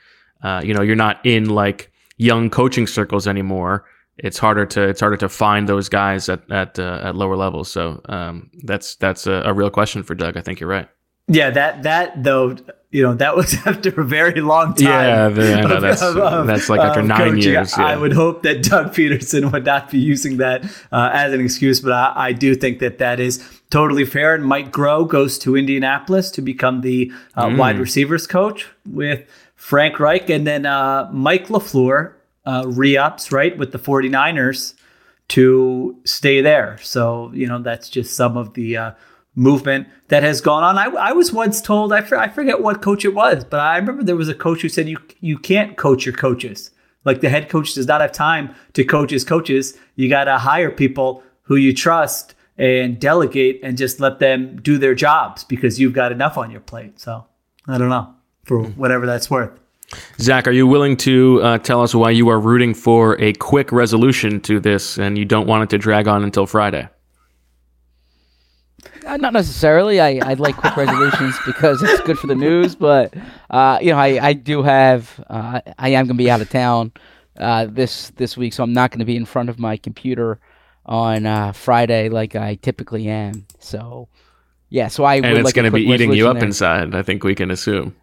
[0.43, 3.85] uh, you know, you're not in like young coaching circles anymore.
[4.17, 7.69] It's harder to it's harder to find those guys at at uh, at lower levels.
[7.69, 10.37] So um, that's that's a, a real question for Doug.
[10.37, 10.87] I think you're right.
[11.27, 12.55] Yeah, that that though
[12.95, 15.35] you know that was after a very long time.
[15.35, 17.51] Yeah, that's of, of, that's like after nine coaching.
[17.51, 17.77] years.
[17.77, 17.87] Yeah.
[17.87, 21.81] I would hope that Doug Pederson would not be using that uh, as an excuse,
[21.81, 24.33] but I, I, do think that that is totally fair.
[24.33, 27.57] And Mike Groh goes to Indianapolis to become the uh, mm.
[27.57, 32.13] wide receivers coach with Frank Reich, and then uh, Mike LaFleur
[32.45, 34.73] uh, re-ups right with the 49ers
[35.27, 36.77] to stay there.
[36.81, 38.91] So you know that's just some of the uh,
[39.35, 40.77] movement that has gone on.
[40.77, 44.03] I, I was once told, I, I forget what coach it was, but I remember
[44.03, 46.71] there was a coach who said you you can't coach your coaches.
[47.03, 49.77] Like the head coach does not have time to coach his coaches.
[49.95, 54.77] You got to hire people who you trust and delegate and just let them do
[54.77, 56.99] their jobs because you've got enough on your plate.
[56.99, 57.25] So
[57.67, 58.13] I don't know
[58.45, 59.51] for whatever that's worth.
[60.19, 63.71] Zach, are you willing to uh, tell us why you are rooting for a quick
[63.71, 66.89] resolution to this and you don't want it to drag on until Friday?
[69.05, 70.01] Uh, not necessarily.
[70.01, 72.75] I, I like quick resolutions because it's good for the news.
[72.75, 73.13] But
[73.49, 75.23] uh, you know, I, I do have.
[75.29, 76.91] Uh, I am going to be out of town
[77.39, 80.39] uh, this this week, so I'm not going to be in front of my computer
[80.85, 83.45] on uh, Friday like I typically am.
[83.59, 84.07] So
[84.69, 86.45] yeah, so I and it's like going to be eating you up there.
[86.45, 86.95] inside.
[86.95, 87.95] I think we can assume.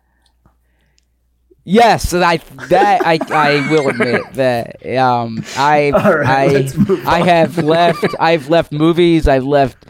[1.65, 2.39] Yes, I
[2.69, 6.75] that I I will admit that um I right,
[7.07, 9.87] I I have left I've left movies I've left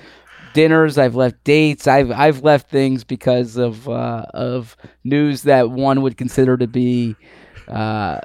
[0.55, 6.03] dinners, I've left dates, I've I've left things because of uh, of news that one
[6.03, 7.17] would consider to be
[7.69, 8.21] uh,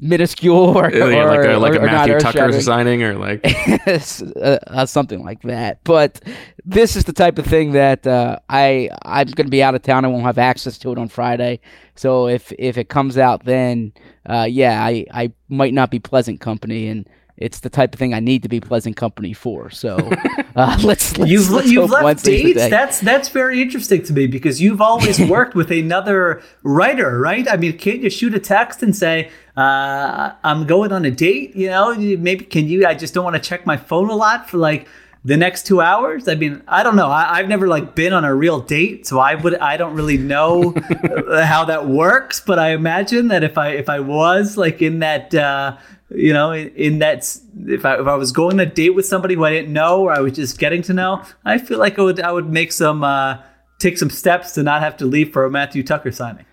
[0.00, 3.44] minuscule or, yeah, or like a, like or, a Matthew Tucker signing or like
[3.86, 5.82] uh, uh, something like that.
[5.84, 6.20] But
[6.64, 9.82] this is the type of thing that uh, I I'm going to be out of
[9.82, 10.04] town.
[10.04, 11.60] I won't have access to it on Friday.
[11.94, 13.92] So if if it comes out then,
[14.26, 17.08] uh, yeah, I I might not be pleasant company and
[17.38, 19.68] it's the type of thing I need to be pleasant company for.
[19.70, 19.96] So
[20.56, 22.70] uh, let's, let's You've let's you've left Wednesday's dates.
[22.70, 27.46] That's that's very interesting to me because you've always worked with another writer, right?
[27.48, 31.54] I mean, can't you shoot a text and say, uh, "I'm going on a date"?
[31.54, 32.86] You know, maybe can you?
[32.86, 34.88] I just don't want to check my phone a lot for like
[35.24, 36.28] the next two hours.
[36.28, 37.08] I mean, I don't know.
[37.08, 40.16] I, I've never like been on a real date, so I would I don't really
[40.16, 40.72] know
[41.44, 42.40] how that works.
[42.40, 45.34] But I imagine that if I if I was like in that.
[45.34, 45.76] Uh,
[46.10, 49.34] you know, in, that if I if I was going on a date with somebody
[49.34, 52.02] who I didn't know or I was just getting to know, I feel like I
[52.02, 53.38] would I would make some uh,
[53.78, 56.46] take some steps to not have to leave for a Matthew Tucker signing.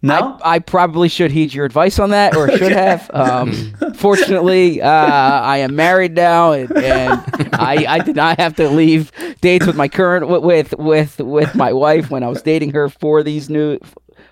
[0.00, 3.10] No, I, I probably should heed your advice on that, or should have.
[3.12, 8.68] Um, fortunately, uh, I am married now, and, and I, I did not have to
[8.68, 12.88] leave dates with my current with with with my wife when I was dating her
[12.88, 13.80] for these new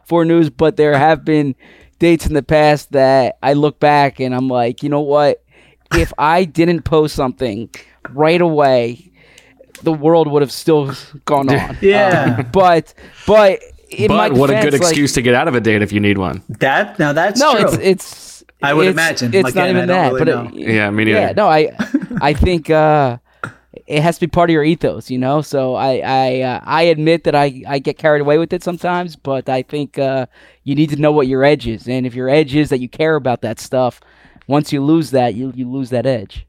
[0.04, 0.50] for news.
[0.50, 1.56] But there have been
[1.98, 5.42] dates in the past that I look back and I'm like, you know what?
[5.94, 7.70] If I didn't post something
[8.10, 9.10] right away,
[9.82, 10.92] the world would have still
[11.24, 11.76] gone on.
[11.82, 12.36] Yeah.
[12.38, 12.92] Um, but
[13.26, 13.60] but.
[13.88, 15.80] In my But what a good defense, like- excuse to get out of a date
[15.80, 16.42] if you need one.
[16.58, 17.68] that now that's no, true.
[17.68, 18.44] it's it's.
[18.60, 19.32] I would it's- imagine.
[19.32, 20.12] it's not Again, I even don't that.
[20.24, 21.20] really but it- Yeah, me neither.
[21.20, 21.70] yeah, no, I
[22.20, 23.18] I think uh,
[23.86, 25.40] it has to be part of your ethos, you know.
[25.42, 29.16] So I I uh, I admit that I I get carried away with it sometimes,
[29.16, 30.26] but I think uh,
[30.64, 32.88] you need to know what your edge is, and if your edge is that you
[32.88, 34.00] care about that stuff,
[34.46, 36.46] once you lose that, you you lose that edge.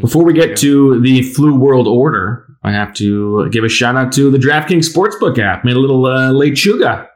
[0.00, 4.12] Before we get to the flu world order, I have to give a shout out
[4.14, 5.64] to the DraftKings Sportsbook app.
[5.64, 7.08] Made a little uh, late sugar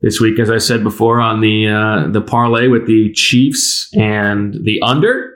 [0.00, 4.64] this week, as I said before, on the uh, the parlay with the Chiefs and
[4.64, 5.32] the under,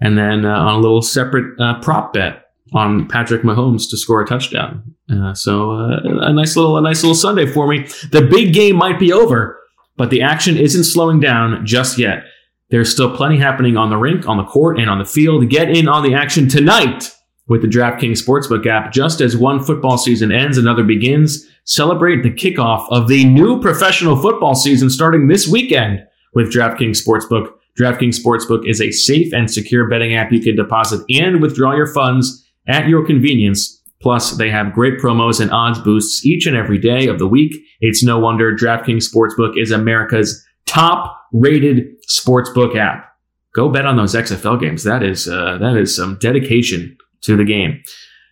[0.00, 2.43] and then uh, on a little separate uh, prop bet
[2.74, 4.82] on Patrick Mahomes to score a touchdown.
[5.10, 7.86] Uh, so uh, a nice little a nice little Sunday for me.
[8.10, 9.58] The big game might be over,
[9.96, 12.24] but the action isn't slowing down just yet.
[12.70, 15.48] There's still plenty happening on the rink, on the court, and on the field.
[15.48, 17.14] Get in on the action tonight
[17.46, 18.92] with the DraftKings Sportsbook app.
[18.92, 21.46] Just as one football season ends, another begins.
[21.64, 27.52] Celebrate the kickoff of the new professional football season starting this weekend with DraftKings Sportsbook.
[27.78, 31.92] DraftKings Sportsbook is a safe and secure betting app you can deposit and withdraw your
[31.92, 33.80] funds at your convenience.
[34.00, 37.54] Plus, they have great promos and odds boosts each and every day of the week.
[37.80, 43.10] It's no wonder DraftKings Sportsbook is America's top rated sportsbook app.
[43.54, 44.84] Go bet on those XFL games.
[44.84, 47.82] That is uh, that is some dedication to the game.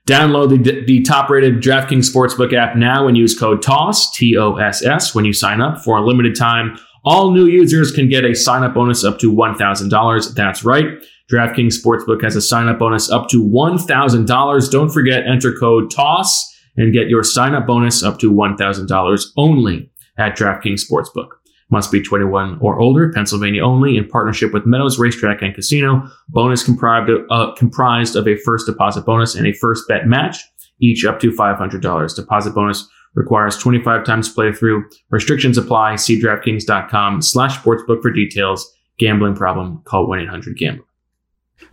[0.07, 4.57] Download the, the top rated DraftKings Sportsbook app now and use code TOSS, T O
[4.57, 6.77] S S, when you sign up for a limited time.
[7.05, 10.35] All new users can get a sign up bonus up to $1,000.
[10.35, 10.87] That's right.
[11.31, 14.71] DraftKings Sportsbook has a sign up bonus up to $1,000.
[14.71, 19.91] Don't forget, enter code TOSS and get your sign up bonus up to $1,000 only
[20.19, 21.29] at DraftKings Sportsbook.
[21.71, 26.07] Must be 21 or older, Pennsylvania only, in partnership with Meadows Racetrack and Casino.
[26.29, 30.37] Bonus comprised of, uh, comprised of a first deposit bonus and a first bet match,
[30.81, 32.15] each up to $500.
[32.15, 34.83] Deposit bonus requires 25 times playthrough.
[35.11, 35.97] Restrictions apply.
[35.97, 38.71] See DraftKings.com slash sportsbook for details.
[38.99, 40.85] Gambling problem, call 1-800-GAMBLER.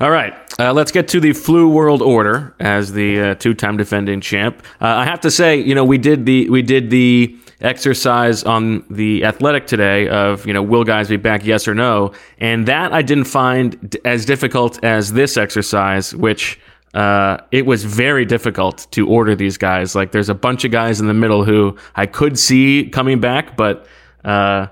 [0.01, 4.21] All right, uh, let's get to the flu world order as the uh, two-time defending
[4.21, 4.63] champ.
[4.79, 8.85] Uh, I have to say, you know, we did the we did the exercise on
[8.89, 12.93] the athletic today of you know will guys be back yes or no, and that
[12.93, 16.59] I didn't find d- as difficult as this exercise, which.
[16.91, 19.93] Uh, it was very difficult to order these guys.
[19.93, 23.55] Like, there's a bunch of guys in the middle who I could see coming back,
[23.55, 23.85] but
[24.25, 24.65] uh,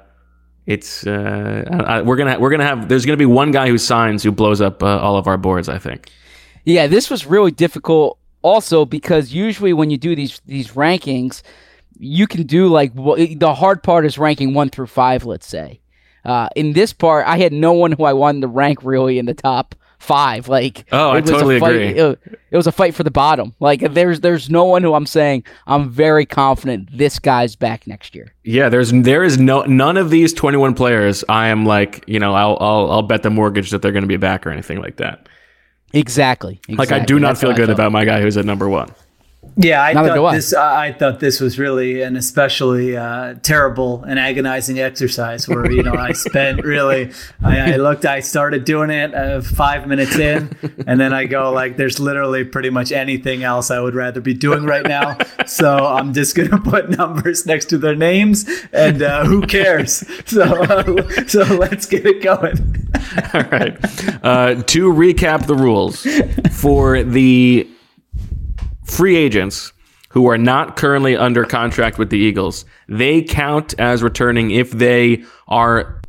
[0.67, 4.21] it's uh, I, we're gonna we're gonna have there's gonna be one guy who signs
[4.21, 5.67] who blows up uh, all of our boards.
[5.69, 6.11] I think.
[6.65, 11.41] Yeah, this was really difficult also because usually when you do these these rankings,
[11.97, 15.79] you can do like wh- the hard part is ranking 1 through 5, let's say.
[16.27, 19.25] Uh, in this part, I had no one who I wanted to rank really in
[19.25, 21.87] the top 5 like Oh, I it was a totally fight- agree.
[21.87, 22.19] It,
[22.51, 23.55] it was a fight for the bottom.
[23.59, 28.13] Like there's there's no one who I'm saying I'm very confident this guy's back next
[28.13, 28.31] year.
[28.43, 31.23] Yeah, there's there is no none of these 21 players.
[31.27, 34.07] I am like you know I'll I'll, I'll bet the mortgage that they're going to
[34.07, 35.27] be back or anything like that.
[35.93, 36.59] Exactly.
[36.69, 38.89] Like I do not That's feel good about my guy who's at number one.
[39.59, 40.35] Yeah, I Neither do thought I.
[40.35, 40.53] this.
[40.53, 45.47] I thought this was really an especially uh, terrible and agonizing exercise.
[45.47, 47.11] Where you know I spent really,
[47.43, 51.51] I, I looked, I started doing it uh, five minutes in, and then I go
[51.51, 55.17] like, "There's literally pretty much anything else I would rather be doing right now."
[55.47, 60.03] So I'm just gonna put numbers next to their names, and uh, who cares?
[60.27, 62.89] So uh, so let's get it going.
[63.33, 63.77] All right.
[64.23, 66.05] Uh, to recap the rules
[66.51, 67.67] for the
[68.87, 69.73] free agents
[70.09, 75.23] who are not currently under contract with the Eagles, they count as returning if they
[75.47, 76.01] are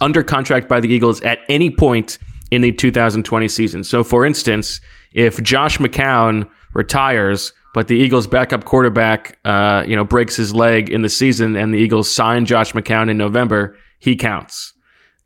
[0.00, 2.18] under contract by the Eagles at any point
[2.50, 3.84] in the 2020 season.
[3.84, 4.80] So, for instance,
[5.12, 10.90] if Josh McCown retires, but the Eagles' backup quarterback, uh, you know, breaks his leg
[10.90, 14.72] in the season, and the Eagles sign Josh McCown in November, he counts.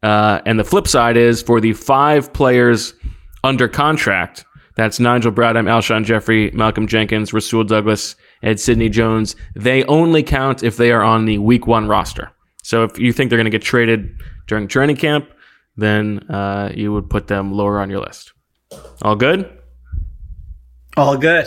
[0.03, 2.95] Uh, and the flip side is for the five players
[3.45, 4.45] under contract.
[4.79, 8.15] That's Nigel Bradham, Alshon Jeffery, Malcolm Jenkins, Rasul Douglas,
[8.45, 9.35] Ed Sidney Jones.
[9.57, 12.31] They only count if they are on the week one roster.
[12.63, 14.15] So if you think they're going to get traded
[14.47, 15.29] during training camp,
[15.77, 18.33] then uh, you would put them lower on your list.
[19.03, 19.51] All good?
[20.97, 21.47] All good.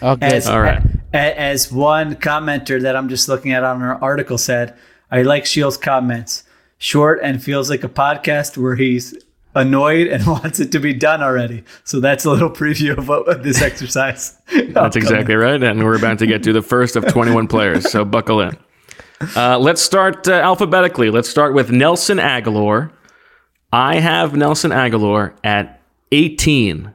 [0.00, 0.32] Oh, good.
[0.32, 0.80] As, All right.
[1.12, 4.76] a- As one commenter that I'm just looking at on our article said,
[5.10, 6.44] I like Sheil's comments.
[6.78, 9.16] Short and feels like a podcast where he's
[9.54, 11.64] annoyed and wants it to be done already.
[11.84, 14.36] So that's a little preview of, what, of this exercise.
[14.52, 15.62] That's exactly right.
[15.62, 17.90] And we're about to get to the first of 21 players.
[17.90, 18.56] So buckle in.
[19.34, 21.10] Uh, let's start uh, alphabetically.
[21.10, 22.92] Let's start with Nelson Agholor.
[23.72, 25.80] I have Nelson Agholor at
[26.12, 26.94] 18.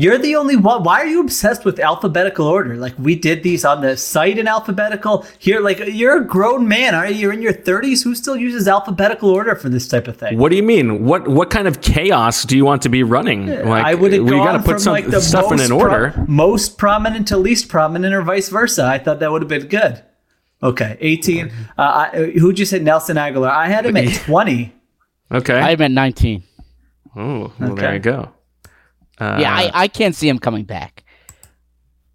[0.00, 0.84] You're the only one.
[0.84, 2.76] Why are you obsessed with alphabetical order?
[2.76, 5.26] Like we did these on the site in alphabetical.
[5.40, 7.14] Here, like you're a grown man, are you?
[7.16, 8.04] You're in your 30s.
[8.04, 10.38] Who still uses alphabetical order for this type of thing?
[10.38, 11.04] What do you mean?
[11.04, 13.46] What what kind of chaos do you want to be running?
[13.48, 15.58] Like I would have we gone got to put from some like the stuff in
[15.58, 16.12] an order.
[16.14, 18.84] pro- most prominent to least prominent, or vice versa.
[18.86, 20.00] I thought that would have been good.
[20.62, 21.50] Okay, 18.
[21.76, 23.50] Uh, I, who'd you say Nelson Agholor?
[23.50, 24.72] I had him at 20.
[25.32, 25.58] okay.
[25.58, 26.42] I'm at 19.
[27.16, 27.92] oh, well, there Okay.
[27.94, 28.30] you go.
[29.20, 31.04] Uh, Yeah, I, I can't see him coming back.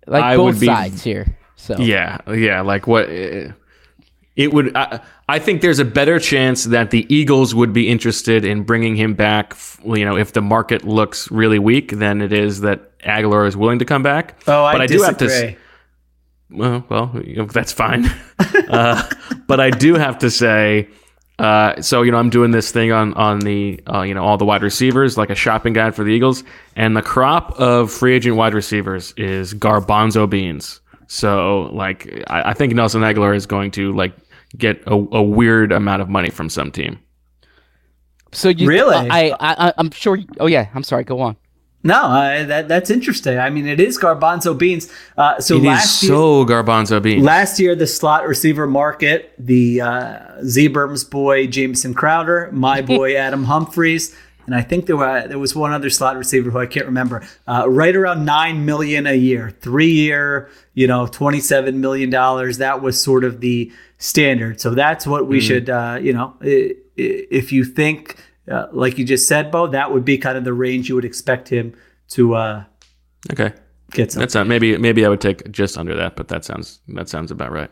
[0.07, 1.37] Like I both would be- sides here.
[1.55, 2.61] So Yeah, yeah.
[2.61, 3.09] Like what?
[3.09, 3.51] uh,
[4.35, 4.75] It would.
[4.75, 4.99] I,
[5.29, 9.13] I think there's a better chance that the Eagles would be interested in bringing him
[9.13, 9.55] back.
[9.85, 13.79] You know, if the market looks really weak, than it is that Agholor is willing
[13.79, 14.39] to come back.
[14.47, 15.27] Oh, I, but I do have to.
[15.27, 15.57] disagree.
[16.49, 17.07] Well, well,
[17.51, 18.05] that's fine.
[18.69, 19.07] uh,
[19.47, 20.87] but I do have to say,
[21.39, 24.37] uh, so you know, I'm doing this thing on on the uh, you know all
[24.37, 26.43] the wide receivers, like a shopping guide for the Eagles,
[26.75, 30.79] and the crop of free agent wide receivers is garbanzo beans.
[31.07, 34.13] So like, I, I think Nelson Agholor is going to like
[34.57, 36.99] get a, a weird amount of money from some team.
[38.31, 38.95] so you Really?
[38.95, 40.19] I, I I I'm sure.
[40.39, 41.03] Oh yeah, I'm sorry.
[41.03, 41.35] Go on.
[41.85, 43.37] No, I, that that's interesting.
[43.37, 44.89] I mean, it is garbanzo beans.
[45.17, 47.23] Uh, so It is last year, so garbanzo beans.
[47.23, 53.43] Last year, the slot receiver market, the uh, Z-Berm's boy Jamison Crowder, my boy Adam
[53.43, 54.15] Humphries,
[54.45, 57.27] and I think there were there was one other slot receiver who I can't remember.
[57.47, 62.59] Uh, right around nine million a year, three year, you know, twenty seven million dollars.
[62.59, 64.61] That was sort of the standard.
[64.61, 68.17] So that's what we should, uh, you know, if you think.
[68.49, 71.05] Uh, like you just said, Bo, that would be kind of the range you would
[71.05, 71.73] expect him
[72.09, 72.63] to uh,
[73.31, 73.53] okay,
[73.91, 74.19] get some.
[74.21, 77.31] that's not maybe maybe I would take just under that, but that sounds that sounds
[77.31, 77.71] about right.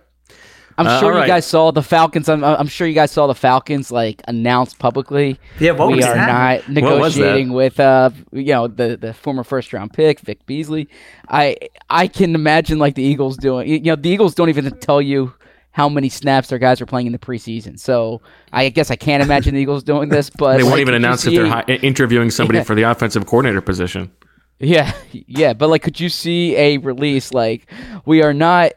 [0.77, 1.27] I'm Uh, sure all you right.
[1.27, 2.29] guys saw the Falcons.
[2.29, 5.37] I'm, I'm sure you guys saw the Falcons like announce publicly.
[5.59, 6.25] Yeah, what we was are that?
[6.25, 7.35] not What was that?
[7.35, 10.87] negotiating with uh you know the the former first round pick Vic Beasley.
[11.27, 11.57] I
[11.89, 13.67] I can imagine like the Eagles doing.
[13.67, 15.33] You know the Eagles don't even tell you
[15.71, 17.79] how many snaps their guys are playing in the preseason.
[17.79, 20.29] So I guess I can't imagine the Eagles doing this.
[20.29, 22.63] But They won't like, even could you announce if they're hi- interviewing somebody Yeah.
[22.63, 24.11] for the offensive coordinator position.
[24.59, 27.71] Yeah, yeah, but like, could you see a release like
[28.05, 28.73] we are not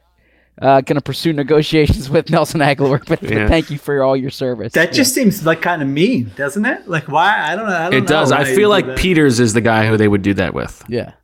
[0.63, 4.31] uh, going to pursue negotiations with Nelson Agholor, but, but thank you for all your
[4.31, 4.73] service.
[4.75, 6.89] That just seems like kind of mean, doesn't it?
[6.89, 7.39] Like why?
[7.53, 7.77] I don't know.
[7.77, 8.31] I don't It does.
[8.33, 8.97] I feel do like that.
[8.99, 10.83] Peters is the guy who they would do that with.
[10.89, 11.15] yeah,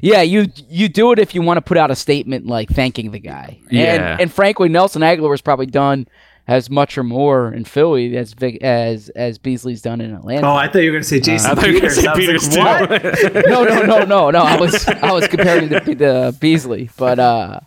[0.00, 0.22] yeah.
[0.22, 3.20] You you do it if you want to put out a statement like thanking the
[3.20, 3.58] guy.
[3.70, 4.12] Yeah.
[4.12, 6.06] and, and frankly, Nelson Agholor has probably done
[6.50, 10.48] as much or more in Philly as Vic, as as Beasley's done in Atlanta.
[10.48, 12.02] Oh, I thought you were going to say Jason I thought you were going Peters.
[12.02, 13.40] say I was Peters like, too.
[13.50, 14.40] no, no, no, no, no.
[14.40, 17.60] I was I was comparing the, the Beasley, but uh,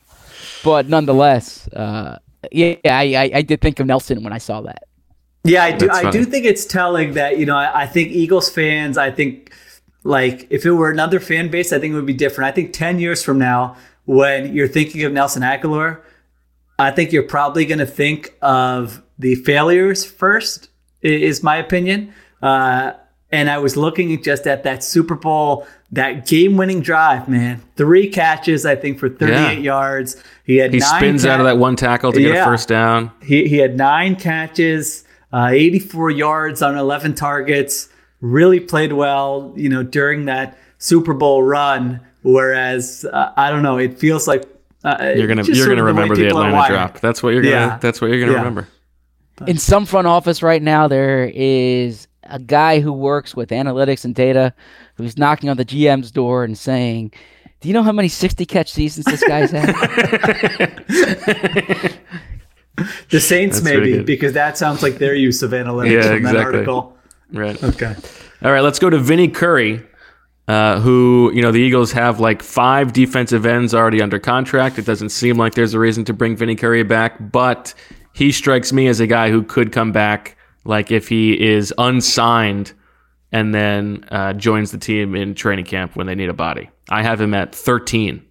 [0.66, 2.18] but nonetheless, uh,
[2.52, 4.84] yeah, I, I I did think of Nelson when I saw that.
[5.46, 5.90] Yeah, I do.
[5.90, 7.56] I do think it's telling that you know.
[7.56, 8.98] I, I think Eagles fans.
[8.98, 9.54] I think
[10.04, 12.48] like if it were another fan base, I think it would be different.
[12.50, 13.76] I think ten years from now,
[14.06, 16.02] when you're thinking of Nelson Agholor,
[16.80, 20.70] I think you're probably going to think of the failures first.
[21.02, 22.14] Is my opinion.
[22.42, 22.94] Uh,
[23.32, 27.62] and I was looking just at that Super Bowl, that game-winning drive, man.
[27.76, 29.52] Three catches, I think, for 38 Yeah.
[29.60, 30.22] yards.
[30.46, 33.12] He had He spins out of that one tackle to get a first down.
[33.24, 37.90] he, he had nine catches, uh, 84 yards on 11 targets.
[38.24, 42.00] Really played well, you know, during that Super Bowl run.
[42.22, 44.46] Whereas uh, I don't know, it feels like
[44.86, 47.00] uh, You're gonna you're gonna remember the people are Atlanta drop.
[47.02, 47.78] That's what you're gonna Yeah.
[47.82, 48.38] that's what you're gonna Yeah.
[48.38, 48.70] remember.
[49.46, 54.16] In some front office right now, there is a guy who works with analytics and
[54.16, 54.54] data
[54.96, 57.12] who's knocking on the GM's door and saying,
[57.60, 59.68] "Do you know how many sixty catch seasons this guy's had?"
[63.12, 66.30] The Saints, That's maybe, because that sounds like their use of analytics Yeah, from that
[66.36, 66.40] exactly.
[66.60, 66.98] article.
[67.34, 67.62] Right.
[67.64, 67.96] Okay.
[68.44, 69.82] All right, let's go to Vinny Curry,
[70.48, 74.78] uh, who, you know, the Eagles have like five defensive ends already under contract.
[74.78, 77.74] It doesn't seem like there's a reason to bring Vinny Curry back, but
[78.14, 82.74] he strikes me as a guy who could come back, like if he is unsigned
[83.32, 86.70] and then uh, joins the team in training camp when they need a body.
[86.90, 88.24] I have him at 13.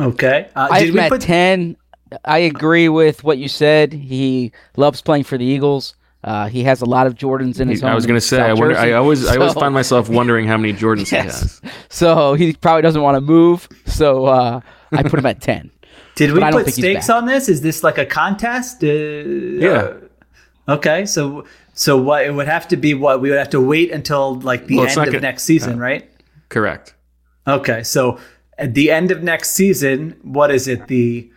[0.00, 0.48] Okay.
[0.54, 1.76] Uh, I did have we him put- ten.
[2.24, 3.92] I agree with what you said.
[3.92, 5.96] He loves playing for the Eagles.
[6.26, 7.82] Uh, he has a lot of Jordans in his.
[7.84, 7.90] Own.
[7.90, 8.92] I was going to say, I, wonder, I jersey.
[8.94, 11.60] always, I always find myself wondering how many Jordans Yes.
[11.60, 11.74] he has.
[11.88, 13.68] So he probably doesn't want to move.
[13.86, 14.60] So uh,
[14.92, 15.70] I put him at ten.
[16.16, 17.48] Did we I don't put think stakes on this?
[17.48, 18.82] Is this like a contest?
[18.82, 19.92] Uh, Yeah.
[20.68, 23.92] Okay, so so what it would have to be what we would have to wait
[23.92, 26.10] until like the Well, end of gonna- next season, right?
[26.48, 26.94] Correct.
[27.46, 28.18] Okay, so
[28.58, 30.88] at the end of next season, what is it?
[30.88, 31.30] The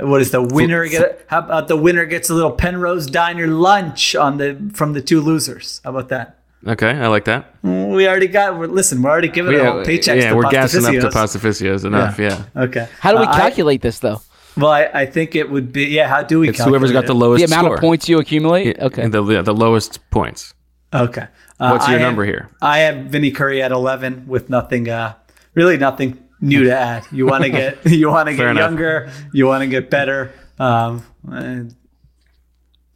[0.00, 1.24] what is the winner get?
[1.28, 5.20] How about the winner gets a little Penrose Diner lunch on the from the two
[5.20, 5.80] losers?
[5.84, 6.38] How about that?
[6.66, 7.54] Okay, I like that.
[7.62, 8.58] We already got.
[8.58, 10.20] We're, listen, we're already giving our paychecks.
[10.22, 11.82] yeah, to we're gassing up to Pastaficios.
[11.82, 12.18] Pastaficios enough.
[12.18, 12.88] Yeah, Okay.
[13.00, 14.20] How do we Uh, I- calculate this though?
[14.56, 15.84] well, I, I think it would be.
[15.84, 16.08] Yeah.
[16.08, 16.48] How do we?
[16.48, 17.74] it's whoever's got calculate the lowest The amount score.
[17.76, 18.78] of points you accumulate.
[18.80, 19.02] Okay.
[19.02, 20.54] And the yeah, the lowest points.
[20.92, 21.26] Okay.
[21.60, 22.48] Uh, What's your I have- number here?
[22.62, 25.14] I have Vinny Curry at 11 with nothing, uh,
[25.54, 27.06] really nothing new to add.
[27.12, 28.60] You want to get, you want to get enough.
[28.60, 30.32] younger, you want to get better.
[30.58, 31.04] Um,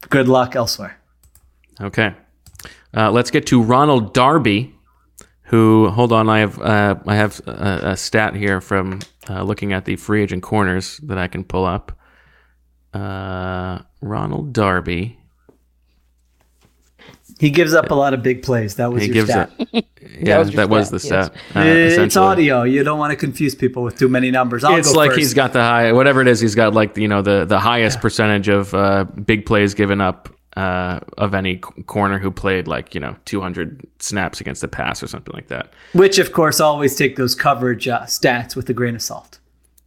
[0.09, 0.99] good luck elsewhere.
[1.81, 2.15] Okay,
[2.95, 4.75] uh, let's get to Ronald Darby,
[5.45, 9.73] who hold on, I have uh, I have a, a stat here from uh, looking
[9.73, 11.99] at the free agent corners that I can pull up.
[12.93, 15.20] Uh, Ronald Darby.
[17.41, 18.75] He gives up a lot of big plays.
[18.77, 19.51] That was He your gives stat.
[19.59, 19.87] it.
[20.23, 21.27] Yeah, was your that was stat, the yes.
[21.27, 21.99] stat.
[22.01, 22.65] uh, it's audio.
[22.65, 24.65] You don't want to confuse people with too many numbers.
[24.65, 25.19] I'll it's go like first.
[25.21, 28.01] he's got the high whatever it is he's got like you know the the highest
[28.01, 33.01] percentage of uh, big plays given up uh, of any corner who played like you
[33.01, 37.17] know 200 snaps against the pass or something like that Which, of course, always take
[37.17, 39.39] those coverage uh, stats with a grain of salt.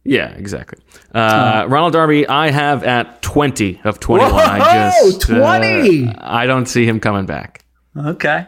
[0.04, 0.78] Yeah exactly
[1.14, 6.66] uh, ronald darby i have at 20 of 21 i Whoa, just uh, i don't
[6.66, 7.64] see him coming back
[7.96, 8.46] Okay.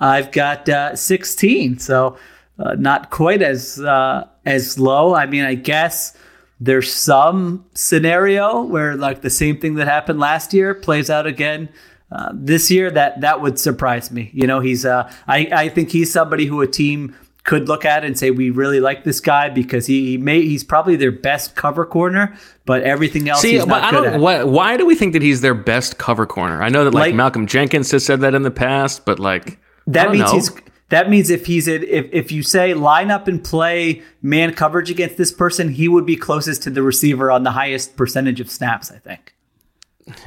[0.00, 2.18] I've got uh, 16, so
[2.58, 5.14] uh, not quite as uh, as low.
[5.14, 6.16] I mean, I guess
[6.60, 11.68] there's some scenario where like the same thing that happened last year plays out again
[12.10, 12.90] uh, this year.
[12.90, 14.30] That that would surprise me.
[14.32, 17.16] You know, he's uh, I I think he's somebody who a team
[17.48, 20.62] could look at and say we really like this guy because he, he may he's
[20.62, 22.36] probably their best cover corner,
[22.66, 24.20] but everything else See, he's but not I don't.
[24.20, 26.62] Why, why do we think that he's their best cover corner?
[26.62, 29.58] I know that like, Like- Malcolm Jenkins has said that in the past, but like
[29.86, 30.32] That means know.
[30.34, 30.50] he's.
[30.90, 34.90] That means if he's in, if if you say line up and play man coverage
[34.90, 38.50] against this person, he would be closest to the receiver on the highest percentage of
[38.50, 38.90] snaps.
[38.90, 39.34] I think.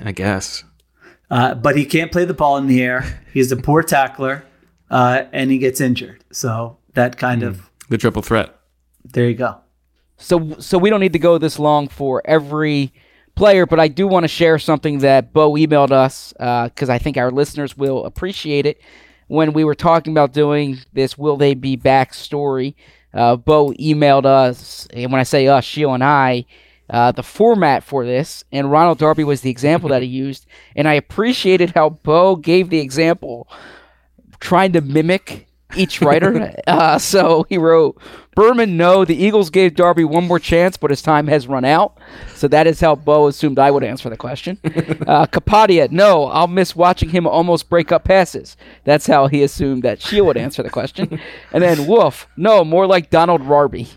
[0.04, 0.64] I guess.
[1.30, 3.22] Uh, but he can't play the ball in the air.
[3.34, 4.44] He's a poor tackler,
[4.92, 6.24] uh, and he gets injured.
[6.32, 8.56] So that kind of The triple threat.
[9.04, 9.58] there you go.
[10.18, 12.94] So so we don't need to go this long for every
[13.36, 16.34] player, but I do want to share something that Bo emailed us
[16.70, 18.80] because I think our listeners will appreciate it.
[19.28, 22.76] When we were talking about doing this, will they be back story?
[23.14, 26.46] Uh, Bo emailed us, and when I say us, Sheil and I,
[26.90, 30.88] uh, the format for this, and Ronald Darby was the example that he used, and
[30.88, 33.48] I appreciated how Bo gave the example,
[34.40, 36.54] trying to mimic each writer.
[36.68, 38.00] uh, so he wrote,
[38.34, 41.98] Berman, no, the Eagles gave Darby one more chance, but his time has run out.
[42.34, 44.58] So that is how Bo assumed I would answer the question.
[44.64, 48.56] uh, Kapadia, no, I'll miss watching him almost break up passes.
[48.86, 51.20] That's how he assumed that she would answer the question.
[51.54, 53.88] And then Wulf, no, more like Donald Rarby.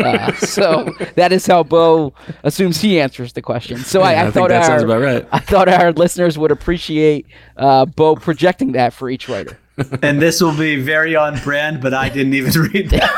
[0.00, 2.14] Uh, so that is how Bo
[2.44, 3.78] assumes he answers the question.
[3.78, 5.26] So I, I, I thought that our, sounds about right.
[5.32, 7.26] I thought our listeners would appreciate
[7.56, 9.58] uh, Bo projecting that for each writer.
[10.02, 13.10] And this will be very on brand, but I didn't even read that.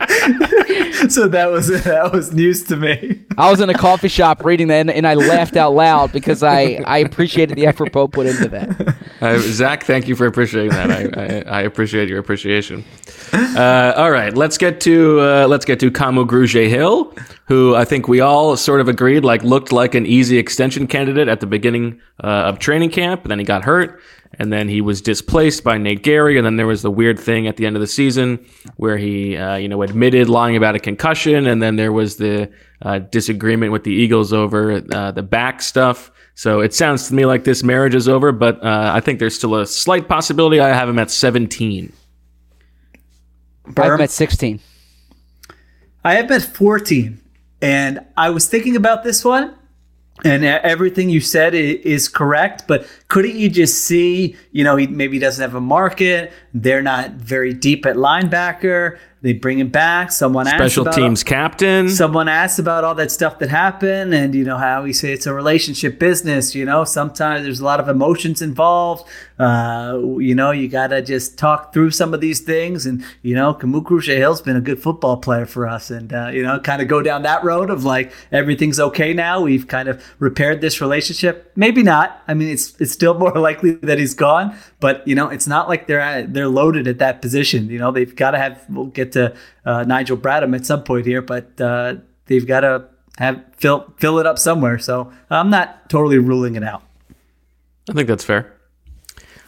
[1.10, 3.20] so that was that was news to me.
[3.36, 6.42] I was in a coffee shop reading that, and, and I laughed out loud because
[6.42, 8.96] I, I appreciated the effort Bo put into that.
[9.20, 10.90] Uh, Zach, thank you for appreciating that.
[10.90, 12.84] I, I, I appreciate your appreciation.
[13.32, 17.14] Uh, all right, let's get to uh, let's get to Kamu Grugier Hill,
[17.46, 21.28] who I think we all sort of agreed like looked like an easy extension candidate
[21.28, 23.22] at the beginning uh, of training camp.
[23.22, 24.00] And then he got hurt,
[24.38, 27.46] and then he was displaced by Nate Gerry, and then there was the weird thing
[27.46, 28.44] at the end of the season
[28.76, 32.50] where he uh, you know admitted lying about a concussion, and then there was the
[32.82, 36.10] uh, disagreement with the Eagles over uh, the back stuff.
[36.34, 39.34] So it sounds to me like this marriage is over, but uh, I think there's
[39.34, 40.60] still a slight possibility.
[40.60, 41.92] I have him at 17.
[43.76, 44.60] I'm at 16.
[46.02, 47.20] I have been 14,
[47.60, 49.54] and I was thinking about this one,
[50.24, 55.18] And everything you said is correct, but couldn't you just see, you know, he maybe
[55.18, 56.32] doesn't have a market.
[56.52, 58.98] They're not very deep at linebacker.
[59.22, 60.12] They bring him back.
[60.12, 61.88] Someone asked Special about- teams captain.
[61.90, 65.26] someone asks about all that stuff that happened and you know how we say it's
[65.26, 69.06] a relationship business you know sometimes there's a lot of emotions involved
[69.38, 73.52] uh, you know you gotta just talk through some of these things and you know
[73.54, 76.88] Kamu Grugier-Hill's been a good football player for us and uh, you know kind of
[76.88, 81.52] go down that road of like everything's okay now we've kind of repaired this relationship
[81.56, 85.28] maybe not I mean it's it's still more likely that he's gone but you know
[85.28, 88.38] it's not like they're at, they're loaded at that position you know they've got to
[88.38, 92.60] have we'll get to uh, Nigel Bradham at some point here but uh, they've got
[92.60, 92.88] to
[93.20, 94.78] have fill fill it up somewhere.
[94.78, 96.82] So I'm not totally ruling it out.
[97.88, 98.56] I think that's fair.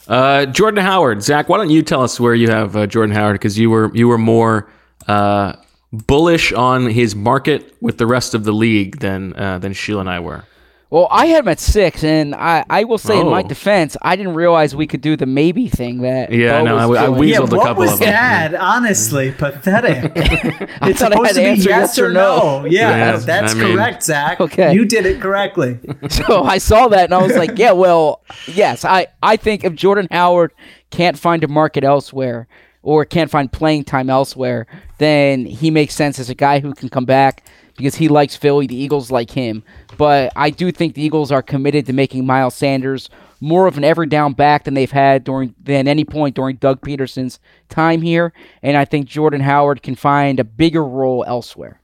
[0.09, 3.35] Uh, Jordan Howard, Zach, why don't you tell us where you have uh, Jordan Howard?
[3.35, 4.71] Because you were you were more
[5.09, 5.55] uh,
[5.93, 10.11] bullish on his market with the rest of the league than uh, than Sheila and
[10.11, 10.45] I were.
[10.93, 13.49] Well, I had him at six, and I, I will say in my Oh.
[13.49, 16.31] defense, I didn't realize we could do the maybe thing that.
[16.31, 17.19] Yeah, Bo no, was I- I doing.
[17.19, 18.09] weaseled yeah, a what couple was of them.
[18.11, 18.55] that?
[18.55, 20.13] Honestly, pathetic.
[20.15, 22.67] it's thought I supposed had to be yes yes or or no.
[22.69, 24.39] Yeah, Yeah, that's I mean- correct, Zach.
[24.39, 24.75] Okay.
[24.75, 25.79] you did it correctly.
[26.11, 29.75] so I saw that and I was like, yeah, well, yes, I, I think if
[29.75, 30.53] Jordan Howard
[30.91, 32.49] can't find a market elsewhere
[32.83, 34.67] or can't find playing time elsewhere,
[34.99, 37.43] then he makes sense as a guy who can come back
[37.77, 38.67] because he likes Philly.
[38.67, 39.63] The Eagles like him.
[39.97, 43.09] But I do think the Eagles are committed to making Miles Sanders
[43.41, 46.81] more of an every down back than they've had during than any point during Doug
[46.81, 48.33] Pederson's time here.
[48.63, 51.81] And I think Jordan Howard can find a bigger role elsewhere.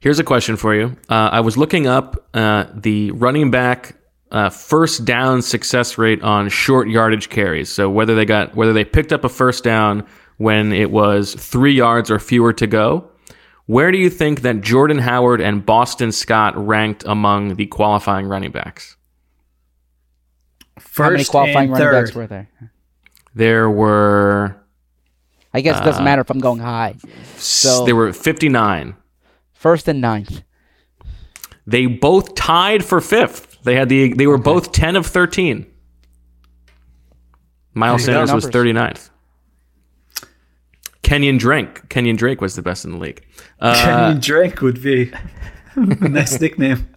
[0.00, 0.96] Here's a question for you.
[1.08, 3.94] Uh, I was looking up uh, the running back
[4.32, 7.68] uh, first down success rate on short yardage carries.
[7.70, 10.04] So whether they got whether they picked up a first down
[10.38, 13.08] when it was three yards or fewer to go.
[13.72, 18.50] Where do you think that Jordan Howard and Boston Scott ranked among the qualifying running
[18.50, 18.98] backs?
[20.78, 22.04] First How many qualifying and running third.
[22.04, 22.50] backs were there?
[23.34, 24.62] There were
[25.54, 26.96] I guess it doesn't uh, matter if I'm going high.
[27.36, 28.94] So there were 59.
[29.54, 30.42] first and ninth.
[31.66, 33.56] They both tied for fifth.
[33.62, 35.64] They had the they were both 10 of 13.
[37.72, 38.26] Miles There you go.
[38.26, 39.08] Sanders was 39th.
[41.02, 41.88] Kenyan Drake.
[41.88, 43.24] Kenyan Drake was the best in the league.
[43.60, 45.12] Uh, Kenyan Drake would be
[45.76, 46.88] a nice nickname.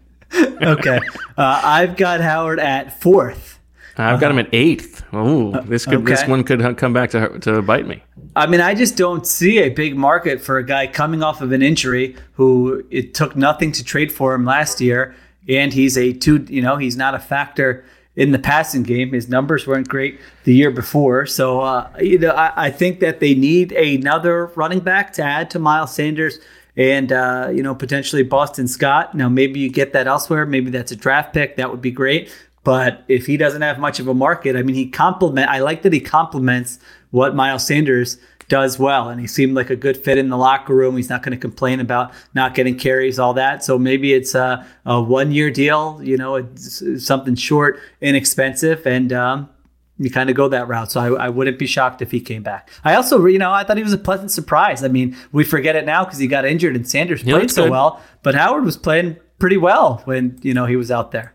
[0.61, 0.99] okay,
[1.37, 3.59] uh, I've got Howard at fourth.
[3.97, 5.03] I've got him at eighth.
[5.13, 8.03] Ooh, this could this one could come back to to bite me.
[8.35, 11.51] I mean, I just don't see a big market for a guy coming off of
[11.53, 15.15] an injury who it took nothing to trade for him last year,
[15.47, 16.45] and he's a two.
[16.49, 17.85] You know, he's not a factor
[18.15, 19.11] in the passing game.
[19.11, 23.19] His numbers weren't great the year before, so uh, you know, I, I think that
[23.19, 26.39] they need another running back to add to Miles Sanders.
[26.77, 29.15] And uh, you know potentially Boston Scott.
[29.15, 30.45] Now maybe you get that elsewhere.
[30.45, 31.55] Maybe that's a draft pick.
[31.55, 32.29] That would be great.
[32.65, 35.49] But if he doesn't have much of a market, I mean, he complement.
[35.49, 36.79] I like that he complements
[37.15, 40.75] what Miles Sanders does well, and he seemed like a good fit in the locker
[40.75, 40.97] room.
[40.97, 43.63] He's not going to complain about not getting carries, all that.
[43.63, 45.99] So maybe it's a, a one-year deal.
[46.03, 49.49] You know, it's something short, inexpensive, and um,
[49.97, 50.91] you kind of go that route.
[50.91, 52.69] So I, I wouldn't be shocked if he came back.
[52.83, 54.83] I also, you know, I thought he was a pleasant surprise.
[54.83, 57.71] I mean, we forget it now because he got injured and Sanders played so good.
[57.71, 61.34] well, but Howard was playing pretty well when you know he was out there.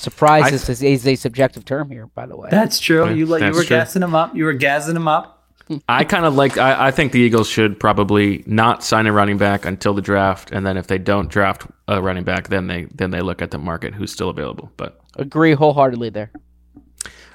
[0.00, 2.48] Surprise is, is a subjective term here, by the way.
[2.50, 3.12] That's true.
[3.12, 3.76] You like you were true.
[3.76, 4.34] gassing him up.
[4.34, 5.46] You were gassing him up.
[5.88, 6.56] I kind of like.
[6.56, 10.52] I, I think the Eagles should probably not sign a running back until the draft,
[10.52, 13.50] and then if they don't draft a running back, then they then they look at
[13.50, 14.72] the market who's still available.
[14.78, 16.32] But Agree wholeheartedly there.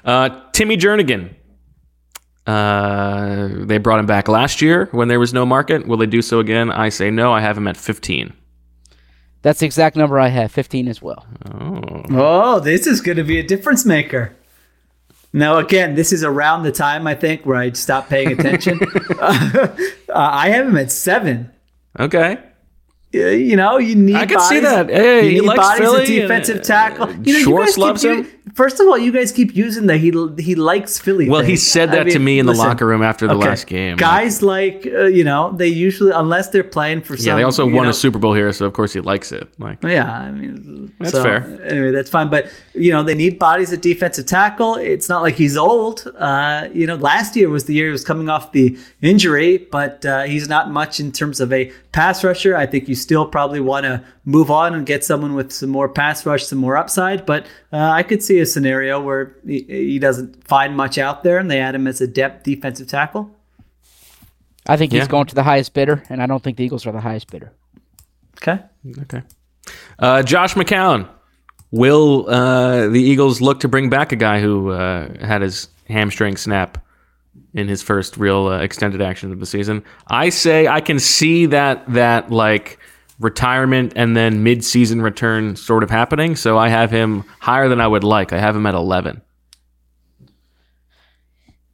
[0.04, 1.34] uh, Timmy Jernigan,
[2.48, 5.86] uh, they brought him back last year when there was no market.
[5.86, 6.72] Will they do so again?
[6.72, 7.32] I say no.
[7.32, 8.32] I have him at fifteen.
[9.42, 11.26] That's the exact number I have, 15 as well.
[12.10, 14.34] Oh, this is going to be a difference maker.
[15.32, 18.80] Now, again, this is around the time I think where I stopped paying attention.
[19.20, 19.76] uh,
[20.08, 21.50] I have him at seven.
[21.98, 22.38] Okay.
[23.12, 24.14] You know, you need.
[24.16, 24.90] I can see bodies- that.
[24.90, 27.04] Hey, you he need bodies Philly at defensive and, tackle.
[27.04, 28.26] uh, You know, you Schwartz guys keep loves u- him.
[28.54, 31.28] First of all, you guys keep using that he he likes Philly.
[31.28, 31.50] Well, thing.
[31.50, 33.48] he said I that to mean, me in the listen, locker room after the okay,
[33.48, 33.96] last game.
[33.96, 37.26] Guys like uh, you know they usually unless they're playing for some.
[37.26, 39.48] yeah, they also won know, a Super Bowl here, so of course he likes it.
[39.58, 41.60] Like, Yeah, I mean, That's so, fair.
[41.64, 42.28] Anyway, that's fine.
[42.28, 44.74] But you know, they need bodies at defensive tackle.
[44.76, 46.10] It's not like he's old.
[46.18, 50.04] Uh, you know, last year was the year he was coming off the injury, but
[50.04, 52.54] uh, he's not much in terms of a pass rusher.
[52.54, 55.88] I think you still probably want to move on and get someone with some more
[55.88, 57.24] pass rush, some more upside.
[57.24, 61.38] But uh, I could see a scenario where he, he doesn't find much out there,
[61.38, 63.34] and they add him as a depth defensive tackle.
[64.66, 66.92] I think he's going to the highest bidder, and I don't think the Eagles are
[66.92, 67.52] the highest bidder.
[68.36, 68.60] Okay.
[69.02, 69.22] okay.
[69.98, 71.08] Uh, Josh McCown,
[71.70, 76.36] will uh, the Eagles look to bring back a guy who uh, had his hamstring
[76.36, 76.78] snap
[77.56, 79.82] in his first real uh, extended action of the season?
[80.06, 82.78] I say I can see that that like
[83.18, 86.36] retirement and then mid-season return sort of happening.
[86.36, 88.32] So I have him higher than I would like.
[88.32, 89.22] I have him at 11.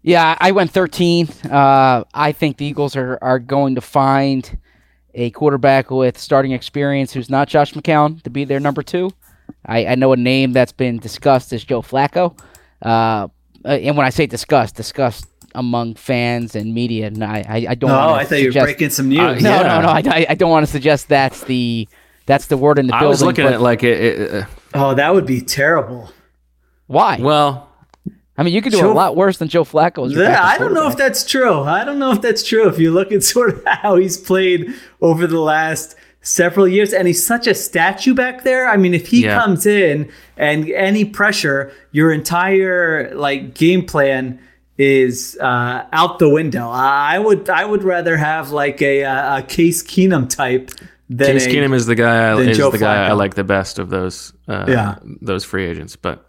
[0.02, 1.28] Yeah, I went 13.
[1.50, 4.58] Uh, I think the Eagles are, are going to find
[5.14, 9.10] a quarterback with starting experience who's not Josh McCown to be their number two.
[9.66, 12.38] I, I know a name that's been discussed is Joe Flacco.
[12.80, 13.28] Uh,
[13.64, 17.06] and when I say discussed, discussed among fans and media.
[17.08, 17.90] And I, I, I don't.
[17.90, 19.18] No, wanna I thought you were breaking some news.
[19.20, 19.62] Uh, No, Yeah.
[19.62, 19.88] no, no.
[19.88, 21.88] I, I- I don't want to suggest that's the
[22.26, 23.10] that's the word in the I building.
[23.10, 26.10] was looking but at like it, it, uh, Oh, that would be terrible.
[26.86, 27.18] why?
[27.20, 27.68] well,
[28.38, 30.06] I mean, you could do Joe- a lot worse than Joe Flacco.
[30.06, 31.60] as Yeah, I don't know if that's true.
[31.60, 32.66] I don't know if that's true.
[32.68, 37.08] If you look at sort of how he's played over the last several years, and
[37.08, 38.68] he's such a statue back there.
[38.68, 39.38] I mean, if he Yeah.
[39.42, 44.38] comes in and any pressure, your entire like game plan
[44.78, 46.68] is uh, out the window.
[46.70, 50.70] I would I would rather have like a uh, a Case Keenum type
[51.10, 52.34] than Case a, Keenum is the guy.
[52.36, 54.32] than Is Joe the guy I like the best of those.
[54.48, 54.96] Uh, Yeah.
[55.20, 56.26] those free agents, but.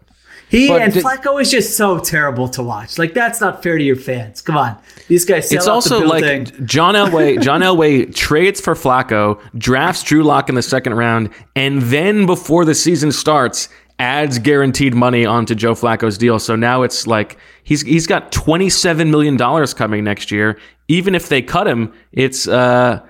[0.50, 2.98] he But and did- Flacco is just so terrible to watch.
[2.98, 4.40] Like that's not fair to your fans.
[4.42, 4.76] Come on,
[5.08, 6.44] these guys sell It's also the building.
[6.44, 7.40] like John Elway.
[7.46, 12.64] John Elway trades for Flacco, drafts Drew Lock in the second round, and then before
[12.66, 13.68] the season starts,
[13.98, 16.38] adds guaranteed money onto Joe Flacco's deal.
[16.38, 20.58] So now it's like he's he's got twenty seven million dollars coming next year.
[20.88, 23.00] Even if they cut him, it's uh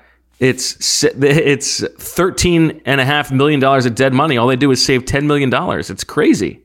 [0.41, 4.37] it's it's thirteen and a half million dollars of dead money.
[4.37, 5.91] All they do is save ten million dollars.
[5.91, 6.63] It's crazy.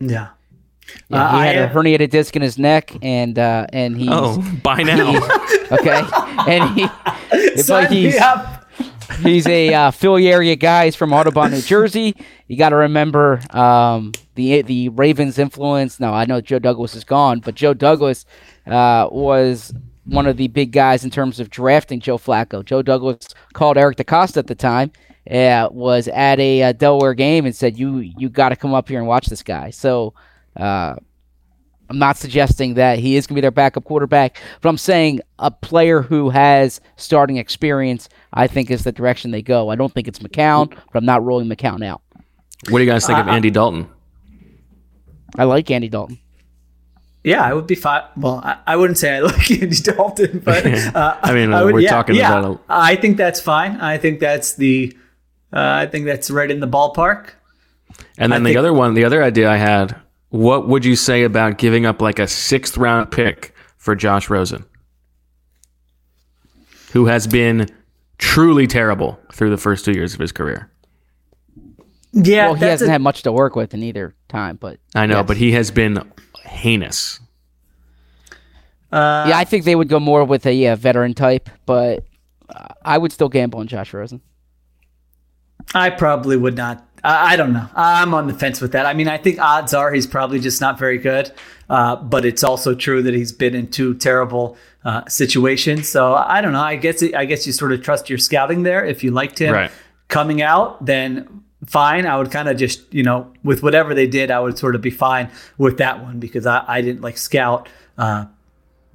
[0.00, 0.28] yeah.
[1.08, 4.08] Yeah, Uh, he I had a herniated disc in his neck, and uh, and he's
[4.12, 5.16] Oh, by now.
[5.72, 6.02] okay,
[6.46, 6.86] and he
[7.32, 8.53] it's Sign like me he's up.
[9.22, 10.86] He's a uh, Philly area guy.
[10.86, 12.14] He's from Audubon, New Jersey.
[12.48, 16.00] You got to remember um, the the Ravens' influence.
[16.00, 18.26] Now I know Joe Douglas is gone, but Joe Douglas
[18.66, 19.72] uh, was
[20.04, 22.64] one of the big guys in terms of drafting Joe Flacco.
[22.64, 24.92] Joe Douglas called Eric DeCosta at the time.
[25.30, 28.88] Uh, was at a uh, Delaware game and said, "You you got to come up
[28.88, 30.14] here and watch this guy." So.
[30.56, 30.96] Uh,
[31.90, 35.20] I'm not suggesting that he is going to be their backup quarterback, but I'm saying
[35.38, 39.68] a player who has starting experience, I think, is the direction they go.
[39.70, 42.02] I don't think it's McCown, but I'm not rolling McCown out.
[42.68, 43.88] What do you guys think of Andy Dalton?
[45.38, 46.18] I like Andy Dalton.
[47.22, 48.02] Yeah, I would be fine.
[48.16, 51.74] Well, I, I wouldn't say I like Andy Dalton, but uh, I mean, I would-
[51.74, 53.80] we're yeah, talking yeah, about I think that's fine.
[53.80, 54.96] I think that's the.
[55.52, 57.30] Uh, I think that's right in the ballpark.
[58.18, 59.94] And then I the think- other one, the other idea I had,
[60.30, 64.64] what would you say about giving up like a sixth round pick for Josh Rosen,
[66.92, 67.68] who has been
[68.24, 70.70] truly terrible through the first two years of his career?
[72.12, 75.06] Yeah, Well, he hasn't a- had much to work with in either time, but I
[75.06, 75.26] know, yes.
[75.26, 75.98] but he has been
[76.44, 77.20] heinous.
[78.92, 82.04] uh, yeah, I think they would go more with a yeah, veteran type, but
[82.48, 84.20] uh, I would still gamble on Josh Rosen.
[85.74, 86.86] I probably would not.
[87.04, 87.68] I, I don't know.
[87.76, 88.86] I'm on the fence with that.
[88.86, 91.30] I mean, I think odds are he's probably just not very good.
[91.70, 95.88] Uh, but it's also true that he's been in two terrible uh, situations.
[95.88, 96.60] So I don't know.
[96.60, 98.84] I guess it, I guess you sort of trust your scouting there.
[98.84, 99.70] If you liked him Right.
[100.08, 102.04] coming out, then fine.
[102.06, 104.82] I would kind of just you know with whatever they did, I would sort of
[104.82, 107.66] be fine with that one because I, I didn't like scout.
[107.96, 108.26] Uh,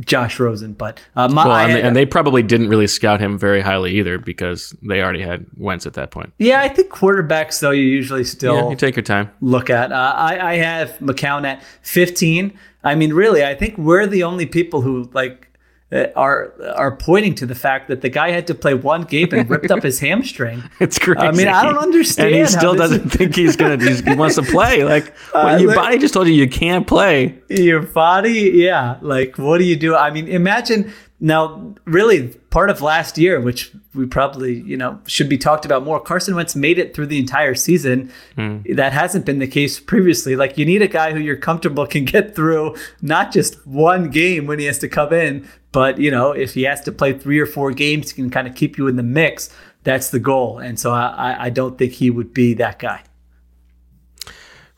[0.06, 3.20] Josh Rosen, but uh, my, Well, I and, had- and they probably didn't really scout
[3.20, 6.32] him very highly either because they already had Wentz at that point.
[6.38, 9.30] yeah, I think quarterbacks though you usually still Yeah, you take your time.
[9.42, 9.92] look at.
[9.92, 12.58] Uh, I, I have McCown at 15.
[12.84, 15.49] I mean, really, I think we're the only people who like
[15.92, 19.50] are are pointing to the fact that the guy had to play one game and
[19.50, 20.64] ripped up his hamstring.
[20.80, 21.20] It's crazy.
[21.20, 23.78] I mean, I don't understand And he still doesn't is- think he's gonna.
[23.84, 24.84] He's, he wants to play.
[24.84, 27.38] Like Uh, your body just told you you can't play.
[27.50, 28.98] Your body, yeah.
[29.02, 29.96] Like, what do you do?
[29.96, 31.74] I mean, imagine now.
[31.86, 36.00] Really, part of last year, which we probably you know should be talked about more.
[36.00, 38.12] Carson Wentz made it through the entire season.
[38.36, 40.36] That hasn't been the case previously.
[40.36, 44.46] Like, you need a guy who you're comfortable can get through not just one game
[44.48, 47.40] when he has to come in, but you know, if he has to play three
[47.40, 49.50] or four games, he can kind of keep you in the mix.
[49.84, 53.02] That's the goal, and so I, I- I don't think he would be that guy.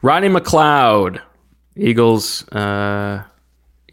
[0.03, 1.21] Rodney McLeod,
[1.75, 2.47] Eagles.
[2.49, 3.23] Uh,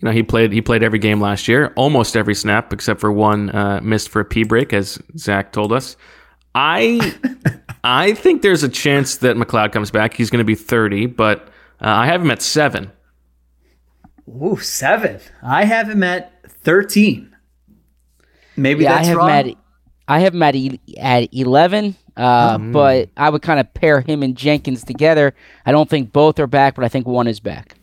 [0.01, 0.53] you know he played.
[0.53, 4.21] He played every game last year, almost every snap except for one uh, missed for
[4.21, 5.97] a pee break, as Zach told us.
[6.55, 7.15] I
[7.85, 10.15] I think there's a chance that McLeod comes back.
[10.15, 11.49] He's going to be 30, but
[11.81, 12.91] uh, I have him at seven.
[14.29, 15.21] Ooh, seven.
[15.43, 17.35] I have him at thirteen.
[18.57, 19.29] Maybe Yeah, I that's have wrong.
[19.31, 19.55] him at
[20.09, 22.73] I have him at e- at eleven, uh, Hmm.
[22.73, 25.35] but I would kind of pair him and Jenkins together.
[25.65, 27.78] I don't think both are back, but I think one is back.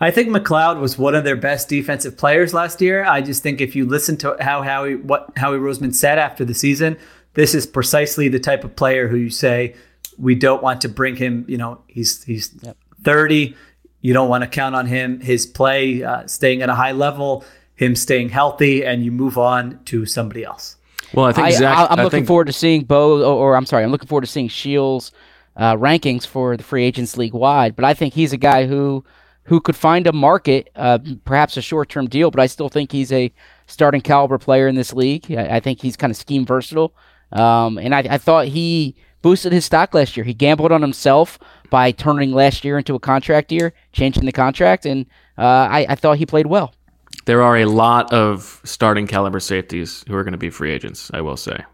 [0.00, 3.04] I think McLeod was one of their best defensive players last year.
[3.04, 6.54] I just think if you listen to how Howie what Howie Roseman said after the
[6.54, 6.96] season,
[7.34, 9.74] this is precisely the type of player who you say
[10.18, 11.44] we don't want to bring him.
[11.48, 12.54] You know, he's he's
[13.02, 13.56] thirty.
[14.00, 15.20] You don't want to count on him.
[15.20, 17.44] His play uh, staying at a high level,
[17.74, 20.76] him staying healthy, and you move on to somebody else.
[21.14, 21.78] Well, I think I, Zach.
[21.78, 24.08] I, am I looking think- forward to seeing Bo, or, or I'm sorry, I'm looking
[24.08, 25.10] forward to seeing Sheil's
[25.56, 27.76] uh, rankings for the free agents league wide.
[27.76, 29.04] But I think he's a guy who
[29.44, 32.30] who could find a market, uh, perhaps a short term deal.
[32.30, 33.32] But I still think he's a
[33.66, 35.30] starting caliber player in this league.
[35.30, 36.94] I, I think he's kind of scheme versatile,
[37.32, 40.24] um, and I, I thought he boosted his stock last year.
[40.24, 41.38] He gambled on himself
[41.70, 45.06] by turning last year into a contract year, changing the contract, and
[45.38, 46.74] uh, I, I thought he played well.
[47.26, 51.10] There are a lot of starting caliber safeties who are going to be free agents.
[51.14, 51.64] I will say.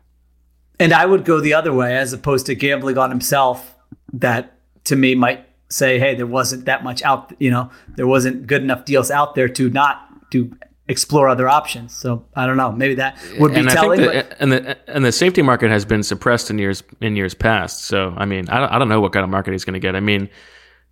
[0.78, 3.76] And I would go the other way as opposed to gambling on himself.
[4.12, 8.46] That to me might say, hey, there wasn't that much out, you know, there wasn't
[8.46, 10.54] good enough deals out there to not to
[10.88, 11.94] explore other options.
[11.94, 12.72] So I don't know.
[12.72, 14.00] Maybe that would be and I telling.
[14.00, 17.32] think but- and the and the safety market has been suppressed in years in years
[17.34, 17.84] past.
[17.84, 19.80] So I mean, I don't, I don't know what kind of market he's going to
[19.80, 19.94] get.
[19.94, 20.28] I mean,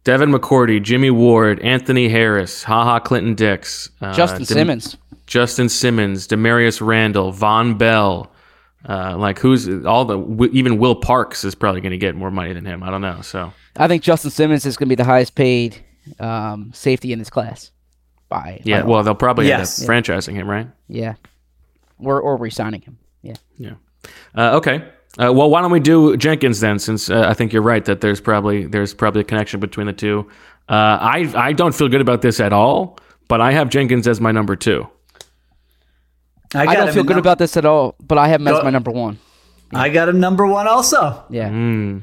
[0.04, 4.96] Devin McCourty, Jimmie Ward, Anthony Harris, HaHa Clinton Dix, uh, Justin Dem- Simmons.
[5.26, 8.32] Justin Simmons, Damarious Randall, Vonn Bell.
[8.88, 12.52] Uh, like who's all the even Will Parks is probably going to get more money
[12.52, 12.84] than him.
[12.84, 13.20] I don't know.
[13.22, 15.76] So I think Justin Simmons is going to be the highest paid
[16.20, 17.70] um, safety in this class.
[18.28, 19.80] By yeah, by well they'll probably Yes.
[19.80, 20.68] end up franchising him, right?
[20.88, 21.14] yeah,
[21.98, 22.98] or or re-signing him.
[23.22, 23.72] Yeah, Yeah.
[24.34, 24.84] Uh, okay.
[25.18, 26.78] Uh, well, why don't we do Jenkins then?
[26.78, 29.92] Since uh, I think you're right that there's probably there's probably a connection between the
[29.94, 30.28] two.
[30.68, 32.98] Uh, I I don't feel good about this at all,
[33.28, 34.86] but I have Jenkins as my number two.
[36.54, 37.94] I, got don't feel good num- about this at all.
[38.00, 39.18] But I have him as my number one.
[39.72, 41.24] I got him number one also.
[41.30, 41.98] Yeah, Hmm.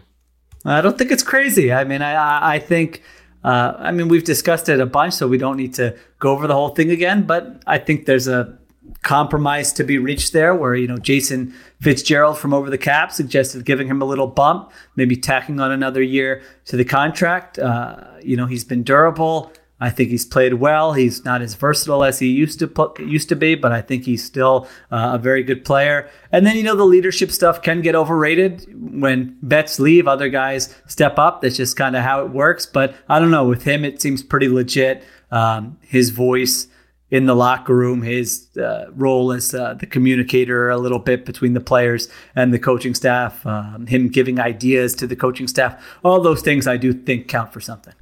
[0.65, 1.71] I don't think it's crazy.
[1.71, 3.03] I mean, I I, think.
[3.43, 6.47] Uh, I mean, we've discussed it a bunch, so we don't need to go over
[6.47, 7.23] the whole thing again.
[7.23, 8.57] But I think there's a
[9.03, 13.63] compromise to be reached there, where you know Jason Fitzgerald from Over the Cap suggested
[13.65, 17.59] giving him a little bump, maybe tacking on another year to the contract.
[17.59, 19.53] Uh, you know, he's been durable.
[19.79, 20.93] I think he's played well.
[20.93, 24.23] He's not as versatile as he used to used to be, but I think he's
[24.23, 26.09] still uh, a very good player.
[26.31, 28.65] And then you know the leadership stuff can get overrated
[29.01, 31.41] when bets leave, other guys step up.
[31.41, 32.65] That's just kind of how it works.
[32.65, 33.45] But I don't know.
[33.45, 35.03] With him, it seems pretty legit.
[35.29, 36.67] Um, his voice
[37.11, 41.53] in the locker room, his uh, role as uh, the communicator a little bit between
[41.53, 46.21] the players and the coaching staff, um, him giving ideas to the coaching staff, all
[46.21, 47.93] those things I do think count for something.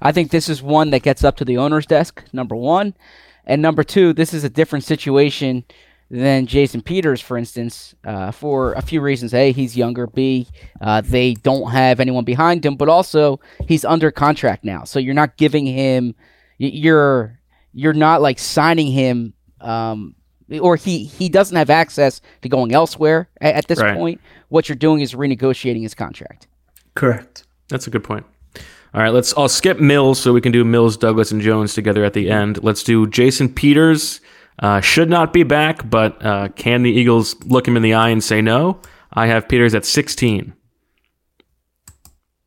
[0.00, 2.22] I think this is one that gets up to the owner's desk.
[2.32, 2.94] Number one,
[3.46, 5.64] and number two, this is a different situation
[6.10, 9.34] than Jason Peters, for instance, uh, for a few reasons.
[9.34, 10.06] A, he's younger.
[10.06, 10.46] B,
[10.80, 15.14] uh, they don't have anyone behind him, but also he's under contract now, so you're
[15.14, 16.14] not giving him.
[16.58, 17.38] You're
[17.72, 19.34] you're not like signing him.
[19.60, 20.14] Um,
[20.62, 23.94] or he, he doesn't have access to going elsewhere at, at this Right.
[23.94, 24.20] point.
[24.48, 26.46] What you're doing is renegotiating his contract.
[26.94, 27.44] Correct.
[27.68, 28.24] That's a good point.
[28.94, 29.36] All right, let's.
[29.36, 32.62] I'll skip Mills so we can do Mills, Douglas, and Jones together at the end.
[32.62, 34.20] Let's do Jason Peters.
[34.60, 38.08] Uh, should not be back, but uh, can the Eagles look him in the eye
[38.08, 38.80] and say no?
[39.12, 40.52] I have Peters at 16.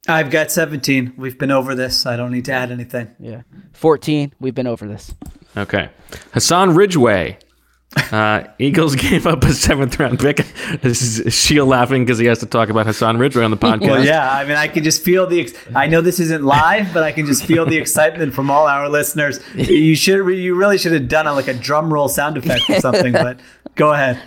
[0.07, 1.13] I've got 17.
[1.15, 2.05] We've been over this.
[2.05, 3.15] I don't need to add anything.
[3.19, 4.33] Yeah, 14.
[4.39, 5.13] We've been over this.
[5.55, 5.89] Okay.
[6.33, 7.37] Hassan Ridgeway.
[8.11, 10.37] Uh, Eagles gave up a seventh round pick.
[10.81, 13.81] This is Sheil laughing because he has to talk about Hassan Ridgeway on the podcast.
[13.81, 15.41] Well, yeah, I mean, I can just feel the.
[15.41, 18.67] Ex- I know this isn't live, but I can just feel the excitement from all
[18.67, 19.39] our listeners.
[19.55, 22.79] You should, you really should have done a, like a drum roll sound effect or
[22.79, 23.11] something.
[23.11, 23.39] But
[23.75, 24.21] go ahead.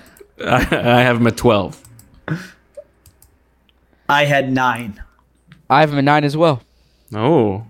[0.45, 1.81] I, I have him at 12.
[4.09, 5.03] I had nine.
[5.71, 6.63] I have him at nine as well.
[7.15, 7.67] Oh.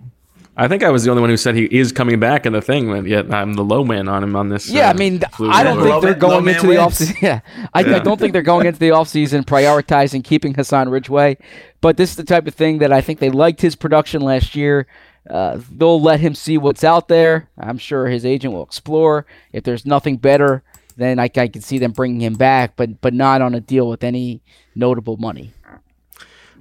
[0.57, 2.61] I think I was the only one who said he is coming back in the
[2.61, 4.69] thing, but yet I'm the low man on him on this.
[4.69, 6.79] Yeah, uh, I mean, I don't think they're going into the wins.
[6.79, 7.15] offseason.
[7.21, 7.39] Yeah,
[7.73, 7.95] I, Yeah.
[7.97, 11.37] I don't think they're going into the offseason prioritizing keeping Hassan Ridgeway.
[11.81, 14.55] But this is the type of thing that I think they liked his production last
[14.55, 14.87] year.
[15.29, 17.49] Uh, they'll let him see what's out there.
[17.57, 19.25] I'm sure his agent will explore.
[19.51, 20.63] If there's nothing better,
[20.95, 23.89] then I, I can see them bringing him back, but but not on a deal
[23.89, 24.41] with any
[24.75, 25.51] notable money.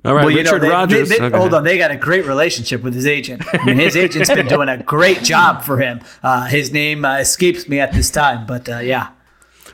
[0.05, 1.09] All right, Well, you know, Richard they- Rodgers.
[1.09, 1.37] they- they- Okay.
[1.39, 3.43] hold on, they got a great relationship with his agent.
[3.55, 6.01] I mean, his agent's been doing a great job for him.
[6.23, 9.09] Uh, his name uh, escapes me at this time, but uh, yeah.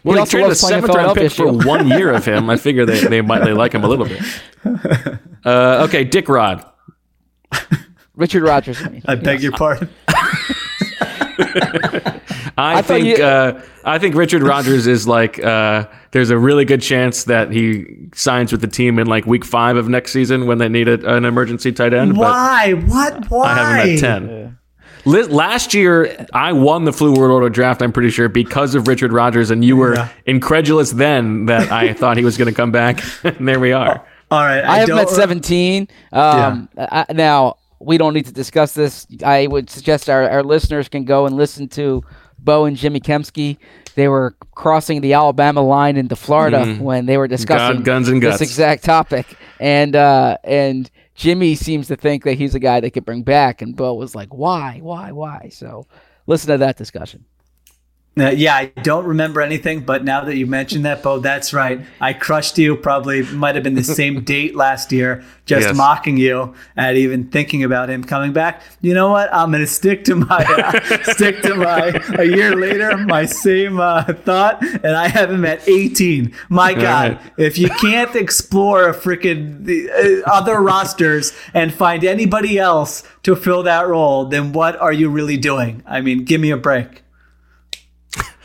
[0.05, 2.25] Well, He he traded a loves playing in seventh round pick for one year of
[2.25, 2.49] him.
[2.49, 4.23] I figure they, they might they like him a little bit.
[5.43, 6.63] Uh, okay, Dick Rod.
[8.15, 8.79] Richard Rodgers.
[8.83, 9.03] I mean.
[9.07, 9.89] I beg your pardon.
[12.61, 16.65] I, I think you- uh, I think Richard Rodgers is like uh, there's a really
[16.65, 20.47] good chance that he signs with the team in like week five of next season
[20.47, 22.15] when they need a, an emergency tight end.
[22.15, 22.73] but Why?
[22.73, 23.31] What?
[23.31, 23.45] Why?
[23.51, 24.59] I have him at ten.
[25.07, 27.81] Li- Last year, I won the Flu World Order draft.
[27.81, 30.09] I'm pretty sure because of Richard Rodgers, and you were Yeah.
[30.27, 33.03] incredulous then that I thought he was going to come back.
[33.25, 34.05] and there we are.
[34.31, 34.63] All right.
[34.63, 35.89] I, have him at 17.
[36.13, 39.07] Um, I, now, we don't need to discuss this.
[39.25, 42.05] I would suggest our, our listeners can go and listen to
[42.43, 43.59] Bo and Jimmy Kempski.
[43.95, 48.23] They were crossing the Alabama line into Florida when they were discussing God, guns, and
[48.23, 49.27] this exact topic.
[49.59, 53.61] And uh, and Jimmy seems to think that he's a guy they could bring back,
[53.63, 55.87] and Bo was like, "Why, why, why?" So
[56.27, 57.25] listen to that discussion.
[58.19, 61.81] Uh, yeah, I don't remember anything, but now that you mentioned that, Bo, that's right.
[62.01, 62.75] I crushed you.
[62.75, 65.77] Probably might have been the same date last year, just Yes.
[65.77, 68.63] mocking you at even thinking about him coming back.
[68.81, 69.33] You know what?
[69.33, 74.03] I'm gonna stick to my uh, stick to my a year later my same uh,
[74.05, 76.35] thought, and I have him at 18.
[76.49, 77.33] My God, right.
[77.39, 83.63] if you can't explore a freaking uh, other rosters and find anybody else to fill
[83.63, 85.83] that role, then what are you really doing?
[85.87, 87.03] I mean, give me a break.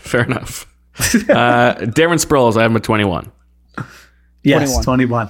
[0.06, 0.66] Fair enough.
[1.00, 3.32] uh, Darren Sproles, I have him at 21.
[4.44, 5.28] Yes, 21.
[5.28, 5.30] 21.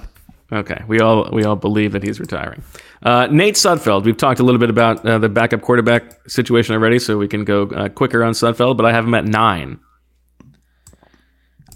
[0.52, 2.62] Okay, we all we all believe that he's retiring.
[3.02, 6.98] Uh, Nate Sudfeld, we've talked a little bit about uh, the backup quarterback situation already,
[7.00, 8.76] so we can go uh, quicker on Sudfeld.
[8.76, 9.80] But I have him at nine.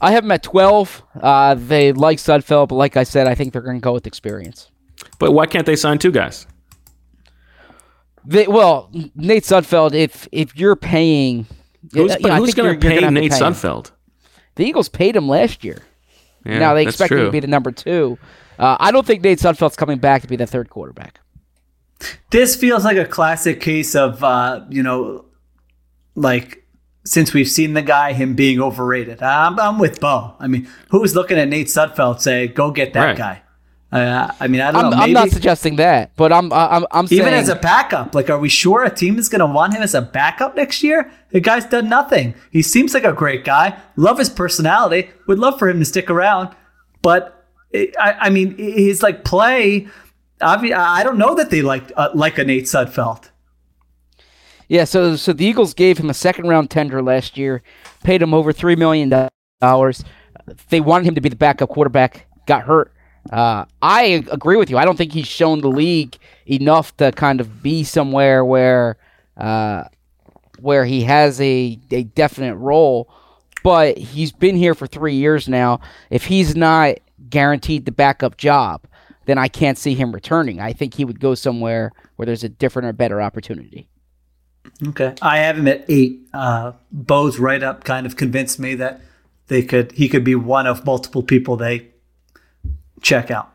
[0.00, 1.02] I have him at 12.
[1.20, 4.06] Uh, they like Sudfeld, but like I said, I think they're going to go with
[4.06, 4.70] experience.
[5.18, 6.46] But why can't they sign two guys?
[8.24, 11.46] They, well, Nate Sudfeld, if if you're paying,
[11.92, 13.52] Who's, you know, who's going to pay gonna have to Nate pay him.
[13.54, 13.90] Sudfeld?
[14.56, 15.82] The Eagles paid him last year.
[16.44, 18.18] Yeah, now they expect him to be the number two.
[18.58, 21.20] Uh, I don't think Nate Sudfeld's coming back to be the third quarterback.
[22.30, 25.26] This feels like a classic case of, uh, you know,
[26.14, 26.64] like
[27.04, 29.22] since we've seen the guy, him being overrated.
[29.22, 30.34] I'm, I'm with Bo.
[30.38, 33.16] I mean, who's looking at Nate Sudfeld say, "Go get that Right.
[33.16, 33.42] guy"?
[33.92, 34.96] Uh, I mean, I don't I'm, know.
[34.98, 38.14] I'm not suggesting that, but I'm I'm I'm even as a backup.
[38.14, 40.84] Like, are we sure a team is going to want him as a backup next
[40.84, 41.10] year?
[41.30, 42.34] The guy's done nothing.
[42.52, 43.80] He seems like a great guy.
[43.96, 45.10] Love his personality.
[45.26, 46.54] Would love for him to stick around,
[47.02, 49.88] but I, I mean, he's like play.
[50.40, 53.30] Obvi- I don't know that they like uh, like a Nate Sudfeld.
[54.68, 57.64] Yeah, so so the Eagles gave him a second round tender last year,
[58.04, 59.28] paid him over three million
[59.60, 60.04] dollars.
[60.68, 62.28] They wanted him to be the backup quarterback.
[62.46, 62.92] Got hurt.
[63.30, 64.78] Uh, I agree with you.
[64.78, 66.16] I don't think he's shown the league
[66.46, 68.96] enough to kind of be somewhere where
[69.36, 69.84] uh,
[70.60, 73.12] where he has a, a definite role.
[73.62, 75.80] But he's been here for three years now.
[76.08, 76.96] If he's not
[77.28, 78.86] guaranteed the backup job,
[79.26, 80.60] then I can't see him returning.
[80.60, 83.88] I think he would go somewhere where there's a different or better opportunity.
[84.88, 86.26] Okay, I have him at eight.
[86.32, 89.00] Uh, Bo's write up kind of convinced me that
[89.48, 91.88] they could he could be one of multiple people they
[93.00, 93.52] check out.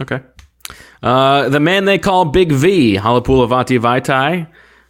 [0.00, 0.20] Okay.
[1.02, 4.46] Uh, the man they call Big V, Halapoulivaati Vaitai.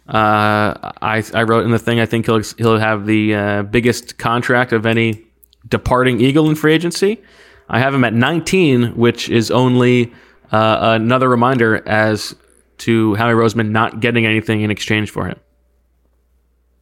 [0.07, 4.17] Uh, I, I wrote in the thing, I think he'll, he'll have the uh, biggest
[4.17, 5.25] contract of any
[5.67, 7.21] departing Eagle in free agency.
[7.67, 10.13] I have him at 19, which is only
[10.51, 12.35] uh, another reminder as
[12.79, 15.39] to Howie Roseman not getting anything in exchange for him.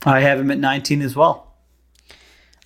[0.05, 1.55] I have him at nineteen as well.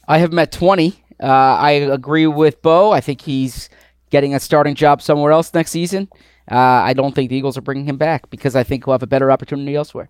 [0.07, 0.95] I have him at 20.
[1.21, 2.91] Uh, I agree with Bo.
[2.91, 3.69] I think he's
[4.09, 6.09] getting a starting job somewhere else next season.
[6.49, 9.03] Uh, I don't think the Eagles are bringing him back because I think he'll have
[9.03, 10.07] a better opportunity elsewhere.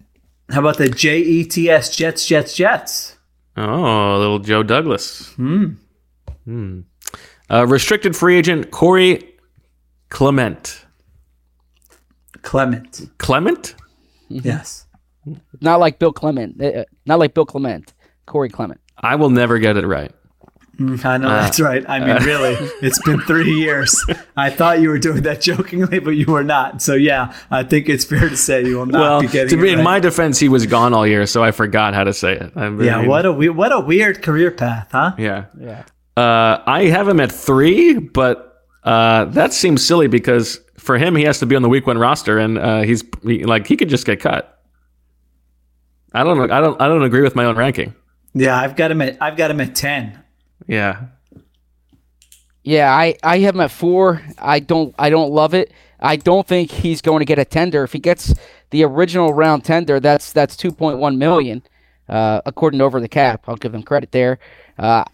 [0.50, 3.18] How about the J E T S Jets Jets Jets?
[3.58, 5.34] Oh, little Joe Douglas.
[5.34, 5.72] Hmm.
[7.50, 9.36] Uh, restricted free agent Corey
[10.10, 10.86] Clement.
[12.43, 13.10] Clement.
[13.18, 13.76] Clement?
[14.30, 14.86] Yes.
[15.60, 16.62] Not like Bill Clement.
[16.62, 17.93] Uh, not like Bill Clement.
[18.26, 18.80] Corey Clement.
[19.00, 20.12] I will never get it right.
[20.80, 21.84] I know that's right.
[21.90, 24.00] I mean, really, it's been three years.
[24.36, 26.82] I thought you were doing that jokingly, but you were not.
[26.82, 29.62] So yeah, I think it's fair to say you will not well, be getting to
[29.62, 32.14] be it in my defense, he was gone all year, so I forgot how to
[32.14, 32.52] say it.
[32.56, 35.14] I yeah, what a we- what a weird career path, huh?
[35.18, 35.46] Yeah.
[35.60, 35.84] Yeah.
[36.16, 41.24] Uh, I have him at three, but uh, that seems silly because for him, he
[41.24, 43.90] has to be on the week one roster, and uh, he's he, like he could
[43.90, 44.62] just get cut.
[46.14, 46.56] I don't know.
[46.56, 46.82] I don't.
[46.82, 47.94] I don't agree with my own ranking.
[48.34, 50.24] Yeah, I've got him at I've got him at ten.
[50.68, 51.05] Yeah.
[52.63, 54.22] Yeah, I, I have him at four.
[54.38, 55.72] I don't I don't love it.
[55.99, 57.84] I don't think he's going to get a tender.
[57.84, 58.34] If he gets
[58.70, 61.63] the original round tender, that's that's two point one million,
[62.09, 63.45] uh, according to over the cap.
[63.47, 64.39] I'll give them credit there.
[64.78, 65.05] Uh,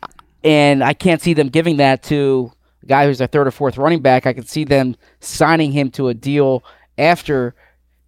[0.44, 2.52] and I can't see them giving that to
[2.82, 4.26] a guy who's a third or fourth running back.
[4.26, 6.64] I can see them signing him to a deal
[6.98, 7.56] after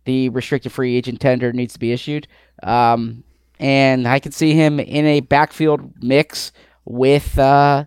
[0.05, 2.27] the restricted free agent tender needs to be issued.
[2.63, 3.23] Um,
[3.59, 6.51] and I can see him in a backfield mix
[6.85, 7.85] with uh,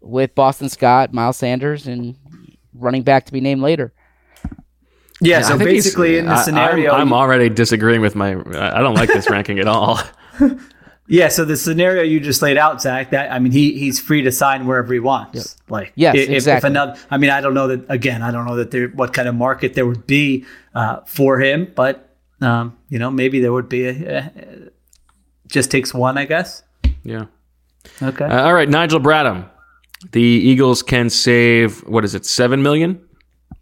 [0.00, 2.16] with Boston Scott, Miles Sanders, and
[2.74, 3.92] running back to be named later.
[5.20, 8.32] Yeah, I so basically in the scenario, I'm, I'm already disagreeing with my.
[8.32, 9.98] I don't like this ranking at all.
[11.06, 11.28] yeah.
[11.28, 14.32] So the scenario you just laid out, Zach, that I mean, he he's free to
[14.32, 15.56] sign wherever he wants.
[15.70, 16.68] Like, Yes, if, if exactly.
[16.68, 18.22] another, I mean, I don't know that again.
[18.22, 20.44] I don't know that there what kind of market there would be
[20.74, 23.86] uh, for him, but um, you know, maybe there would be.
[23.86, 24.30] A, a,
[25.48, 26.62] just takes one, I guess.
[27.04, 27.26] Yeah.
[28.02, 28.24] Okay.
[28.24, 29.48] Uh, all right, Nigel Bradham.
[30.12, 33.00] The Eagles can save what is it, seven million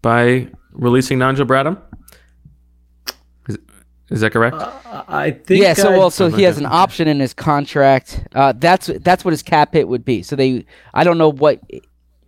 [0.03, 1.81] by releasing Nigel Bradham.
[3.49, 3.59] Is,
[4.11, 4.57] is that correct?
[4.57, 5.63] I think.
[5.63, 8.27] yeah, so uh, well, so he has an option in his contract.
[8.35, 10.23] Uh, that's that's what his cap hit would be.
[10.23, 11.61] So they, I don't know what,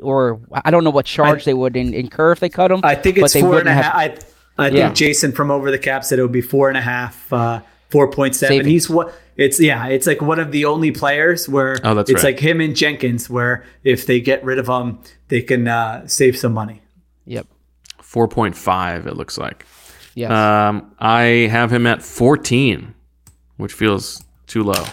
[0.01, 2.81] or I don't know what charge they would in, incur if they cut him.
[2.85, 4.25] I think but it's they four and wouldn't a have- half.
[4.59, 4.85] I, I Yeah.
[4.87, 7.61] think Jason from Over the Cap said it would be four and a half, uh,
[7.91, 8.59] four point seven.
[8.59, 8.73] Savings.
[8.73, 9.87] He's what it's yeah.
[9.87, 12.35] It's like one of the only players where Oh, that's it's right.
[12.35, 16.37] like him and Jenkins, where if they get rid of him, they can uh, save
[16.37, 16.83] some money.
[17.27, 17.47] Yep.
[18.03, 19.07] Four point five.
[19.07, 19.65] It looks like.
[20.15, 20.31] Yes.
[20.31, 22.95] Um, I have him at fourteen,
[23.59, 24.85] which feels too low.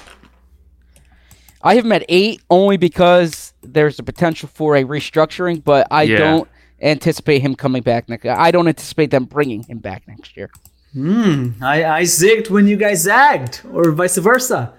[1.61, 6.03] I have him at eight only because there's a potential for a restructuring, but I
[6.03, 6.17] Yeah.
[6.17, 6.49] don't
[6.81, 8.25] anticipate him coming back next.
[8.25, 10.49] I don't anticipate them bringing him back next year.
[10.95, 14.73] I, I zigged when you guys zagged, or vice versa.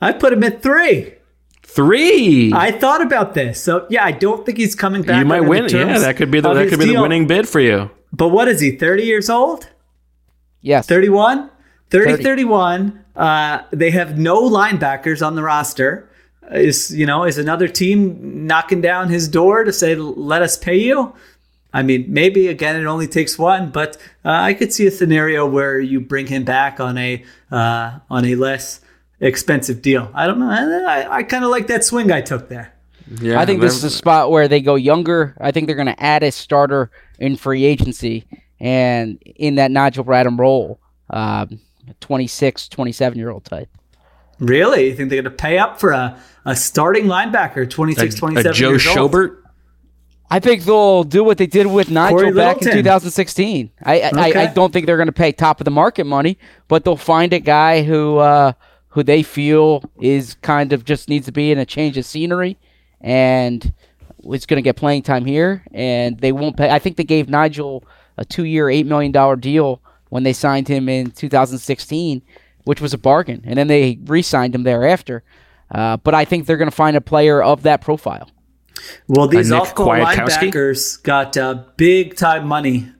[0.00, 1.14] I put him at three.
[1.62, 2.52] Three.
[2.54, 5.18] I thought about this, so yeah, I don't think he's coming back.
[5.18, 5.68] you might win.
[5.68, 7.90] Yeah, that could be the that could be the winning bid for you.
[8.12, 8.76] But what is he?
[8.76, 9.68] Thirty years old?
[10.60, 10.86] Yes.
[10.86, 11.50] 31
[11.90, 12.22] 30, 30.
[12.22, 16.08] 31 uh, they have no linebackers on the roster
[16.50, 20.76] is you know is another team knocking down his door to say let us pay
[20.76, 21.14] you
[21.72, 25.46] i mean maybe again it only takes one but uh, i could see a scenario
[25.46, 28.80] where you bring him back on a uh, on a less
[29.20, 32.48] expensive deal i don't know i, I, I kind of like that swing i took
[32.48, 32.72] there
[33.20, 35.34] Yeah, I think this is a spot where they go younger.
[35.40, 38.26] I think they're going to add a starter in free agency
[38.60, 40.78] and in that Nigel Bradham role,
[41.10, 41.58] um,
[42.00, 43.68] 26, 27 year old type.
[44.40, 48.18] really you think they're going to pay up for a, a starting linebacker 26 a,
[48.18, 49.12] 27 a Joe years old?
[49.12, 49.36] Schobert.
[50.30, 53.70] I think they'll do what they did with Nigel Corey back in 2016.
[53.82, 56.38] I I, I, I don't think they're going to pay top of the market money,
[56.68, 58.52] but they'll find a guy who uh,
[58.88, 62.58] who they feel is kind of just needs to be in a change of scenery,
[63.00, 63.72] and
[64.32, 65.64] is going to get playing time here.
[65.72, 66.70] And they won't pay.
[66.70, 67.84] I think they gave Nigel
[68.16, 72.22] a two year, eight million dollar deal when they signed him in 2016,
[72.64, 75.22] which was a bargain, and then they re-signed him thereafter.
[75.70, 78.30] Uh, but I think they're going to find a player of that profile.
[79.06, 80.52] Well, these Nick off-ball Kwiatkowski?
[80.52, 82.90] linebackers got uh, big time money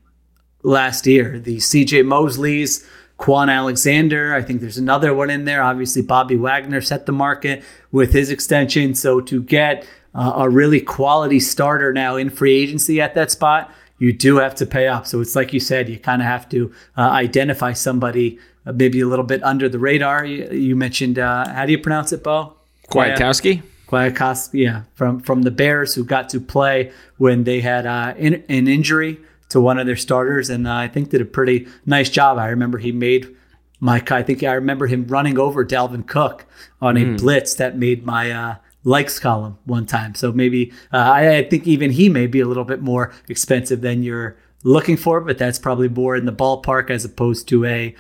[0.63, 1.39] last year.
[1.39, 2.03] The C.J.
[2.03, 2.87] Mosley's,
[3.19, 4.35] Kwon Alexander.
[4.35, 5.63] I think there's another one in there.
[5.63, 8.95] Obviously, Bobby Wagner set the market with his extension.
[8.95, 13.73] So to get uh, a really quality starter now in free agency at that spot,
[13.99, 15.07] you do have to pay up.
[15.07, 19.01] So it's like you said, you kind of have to uh, identify somebody uh, maybe
[19.01, 20.25] a little bit under the radar.
[20.25, 22.55] You, you mentioned uh, how do you pronounce it, Bo?
[22.89, 23.63] Kwiatkowski.
[23.89, 28.45] Kwiatkowski, yeah, from from the Bears who got to play when they had uh, in,
[28.49, 29.19] an injury
[29.49, 32.39] to one of their starters, and uh, I think did a pretty nice job.
[32.39, 33.35] I remember he made
[33.81, 34.03] my.
[34.11, 36.45] I think I remember him running over Dalvin Cook
[36.83, 40.15] on a blitz that made my uh, likes column one time.
[40.15, 43.81] So maybe uh, I, I think even he may be a little bit more expensive
[43.81, 47.95] than you're looking for, but that's probably more in the ballpark as opposed to a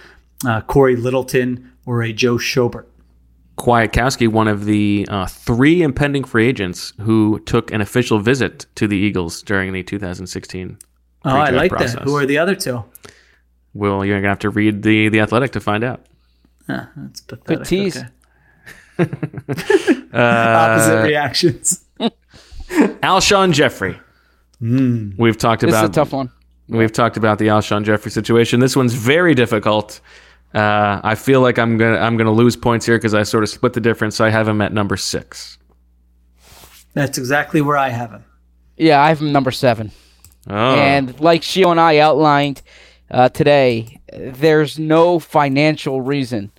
[0.46, 2.86] uh, Cory Littleton or a Joe Schobert.
[3.58, 8.86] Kwiatkowski, one of the uh, three impending free agents who took an official visit to
[8.86, 10.78] the Eagles during the 2016.
[11.24, 11.94] Oh, I pre-draft like process.
[11.94, 12.04] that.
[12.04, 12.84] Who are the other two?
[13.74, 16.06] Well, you're gonna have to read the the Athletic to find out.
[16.68, 17.58] Ah, that's pathetic.
[17.58, 17.96] Good tease.
[17.96, 18.08] Okay.
[20.10, 21.84] Uh, Opposite reactions.
[22.70, 24.00] Alshon Jeffery.
[24.58, 25.10] Hmm.
[25.18, 26.32] We've talked This is about a tough one.
[26.68, 28.58] We've talked about the Alshon Jeffery situation.
[28.60, 30.00] This one's very difficult.
[30.54, 33.50] Uh, I feel like I'm gonna I'm gonna lose points here because I sort of
[33.50, 34.16] split the difference.
[34.16, 35.58] So I have him at number six.
[36.94, 38.24] That's exactly where I have him.
[38.76, 39.92] Yeah, I have him number seven.
[40.48, 42.62] Oh, And like Sheil and I outlined
[43.10, 46.50] uh, today, there's no financial reason.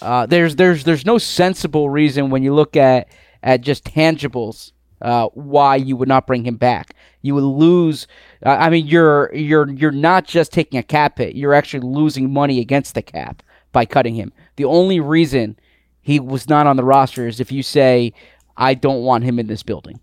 [0.00, 3.08] Uh, there's there's there's no sensible reason when you look at
[3.42, 6.94] at just tangibles uh, why you would not bring him back.
[7.22, 8.06] You would lose.
[8.44, 11.34] Uh, I mean, you're you're you're not just taking a cap hit.
[11.34, 13.42] You're actually losing money against the cap
[13.72, 14.32] by cutting him.
[14.56, 15.58] The only reason
[16.00, 18.12] he was not on the roster is if you say,
[18.56, 20.00] "I don't want him in this building."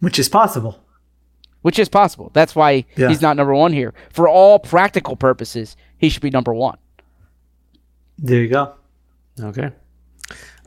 [0.00, 0.80] Which is possible.
[1.62, 2.30] which is possible.
[2.34, 3.08] That's why Yeah.
[3.08, 3.92] he's not number one here.
[4.10, 6.78] For all practical purposes, he should be number one.
[8.16, 8.74] There you go.
[9.40, 9.72] Okay.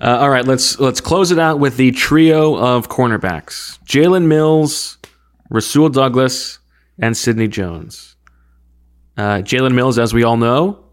[0.02, 4.98] Uh, all right, let's let's close it out with the trio of cornerbacks: Jalen Mills,
[5.52, 6.57] Rasul Douglas,
[6.98, 8.15] and Sidney Jones.
[9.15, 10.84] Uh, Jalen Mills, as we all know,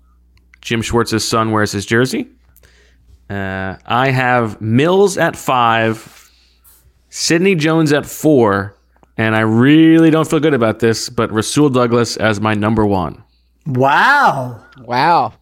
[0.60, 2.28] Jim Schwartz's son wears his jersey.
[3.30, 6.30] Uh, I have Mills at five,
[7.08, 8.76] Sidney Jones at four,
[9.16, 13.24] and I really don't feel good about this, but Rasul Douglas as my number one.
[13.64, 14.62] Wow.
[14.82, 15.32] Wow.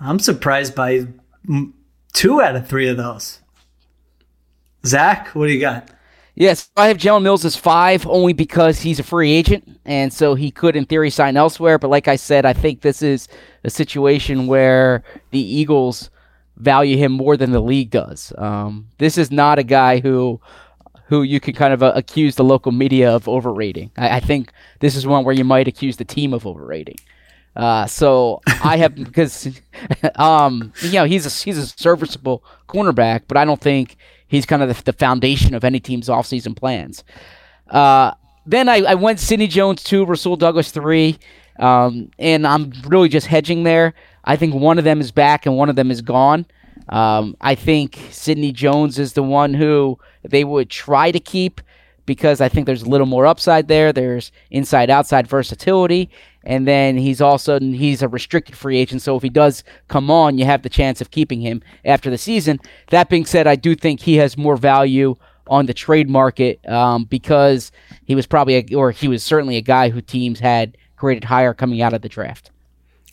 [0.00, 1.06] I'm surprised by
[2.12, 3.40] two out of three of those.
[4.84, 5.90] Zach, what do you got?
[6.34, 10.34] Yes, I have Jalen Mills as five only because he's a free agent, and so
[10.34, 11.78] he could, in theory, sign elsewhere.
[11.78, 13.26] But like I said, I think this is
[13.64, 16.10] a situation where the Eagles
[16.58, 18.34] value him more than the league does.
[18.36, 20.40] Um, this is not a guy who
[21.08, 23.90] who you can kind of uh, accuse the local media of overrating.
[23.96, 26.96] I, I think this is one where you might accuse the team of overrating.
[27.56, 29.48] Uh, so I have because
[30.16, 33.96] um, you know he's a he's a serviceable cornerback, but I don't think
[34.28, 37.02] he's kind of the, the foundation of any team's offseason plans.
[37.68, 38.12] Uh,
[38.44, 41.18] then I, I went Sidney Jones two, Rasul Douglas three,
[41.58, 43.94] um, and I'm really just hedging there.
[44.24, 46.46] I think one of them is back and one of them is gone.
[46.88, 51.60] Um, I think Sidney Jones is the one who they would try to keep
[52.06, 53.92] because I think there's a little more upside there.
[53.92, 56.08] There's inside outside versatility,
[56.46, 59.02] and then he's also he's a restricted free agent.
[59.02, 62.16] So if he does come on, you have the chance of keeping him after the
[62.16, 62.60] season.
[62.90, 65.16] That being said, I do think he has more value
[65.48, 67.72] on the trade market um, because
[68.04, 71.52] he was probably a, or he was certainly a guy who teams had graded higher
[71.52, 72.50] coming out of the draft.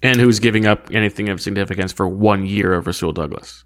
[0.03, 3.64] And who's giving up anything of significance for one year of Rasul Douglas?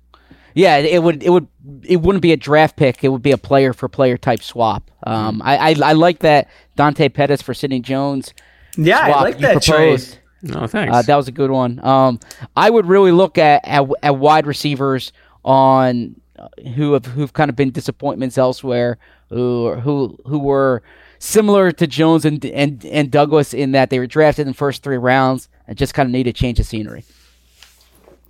[0.54, 1.48] Yeah, it would it would
[1.84, 3.04] it wouldn't be a draft pick.
[3.04, 4.90] It would be a player for player type swap.
[5.04, 8.34] Um, I, I I like that Dante Pettis for Sidney Jones.
[8.78, 9.78] Yeah, swap I like you that trade.
[9.78, 10.18] proposed.
[10.44, 10.96] No, thanks.
[10.96, 11.84] Uh, that was a good one.
[11.84, 12.20] Um,
[12.56, 15.12] I would really look at, at at wide receivers
[15.44, 18.98] on uh, who have who've kind of been disappointments elsewhere,
[19.30, 20.84] who who who were
[21.20, 24.84] similar to Jones and and and Douglas in that they were drafted in the first
[24.84, 27.04] three rounds and just kind of need a change of scenery.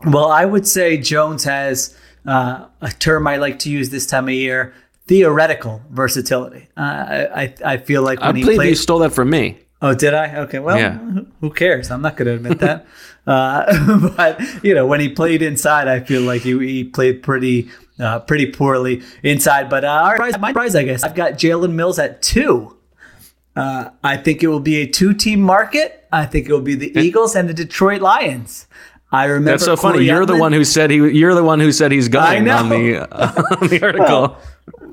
[0.05, 4.29] Well, I would say Jones has uh, a term I like to use this time
[4.29, 4.73] of year:
[5.07, 6.69] theoretical versatility.
[6.77, 9.57] Uh, I, I I feel like I when he believe you stole that from me.
[9.81, 10.37] Oh, did I?
[10.37, 10.59] Okay.
[10.59, 10.97] Well, Yeah.
[11.41, 11.91] who- cares?
[11.91, 12.85] I'm not going to admit that.
[13.27, 17.69] uh, but you know, when he played inside, I feel like he, he played pretty
[17.99, 19.69] uh, pretty poorly inside.
[19.69, 21.03] But uh, all right, my prize, I guess.
[21.03, 22.75] I've got Jalen Mills at two.
[23.55, 26.07] Uh, I think it will be a two-team market.
[26.11, 28.67] I think it will be the Eagles and the Detroit Lions.
[29.11, 29.99] I remember That's so funny.
[29.99, 30.97] Corey You're the one who said he.
[30.97, 32.99] You're the one who said he's going on the
[33.61, 34.07] on the article.
[34.07, 34.41] Well,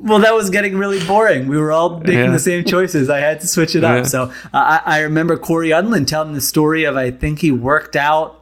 [0.02, 1.48] that was getting really boring.
[1.48, 2.30] We were all making Yeah.
[2.30, 3.08] the same choices.
[3.10, 3.96] I had to switch it Yeah.
[3.96, 4.06] up.
[4.06, 7.96] So uh, I, I remember Cory Undlin telling the story of I think he worked
[7.96, 8.40] out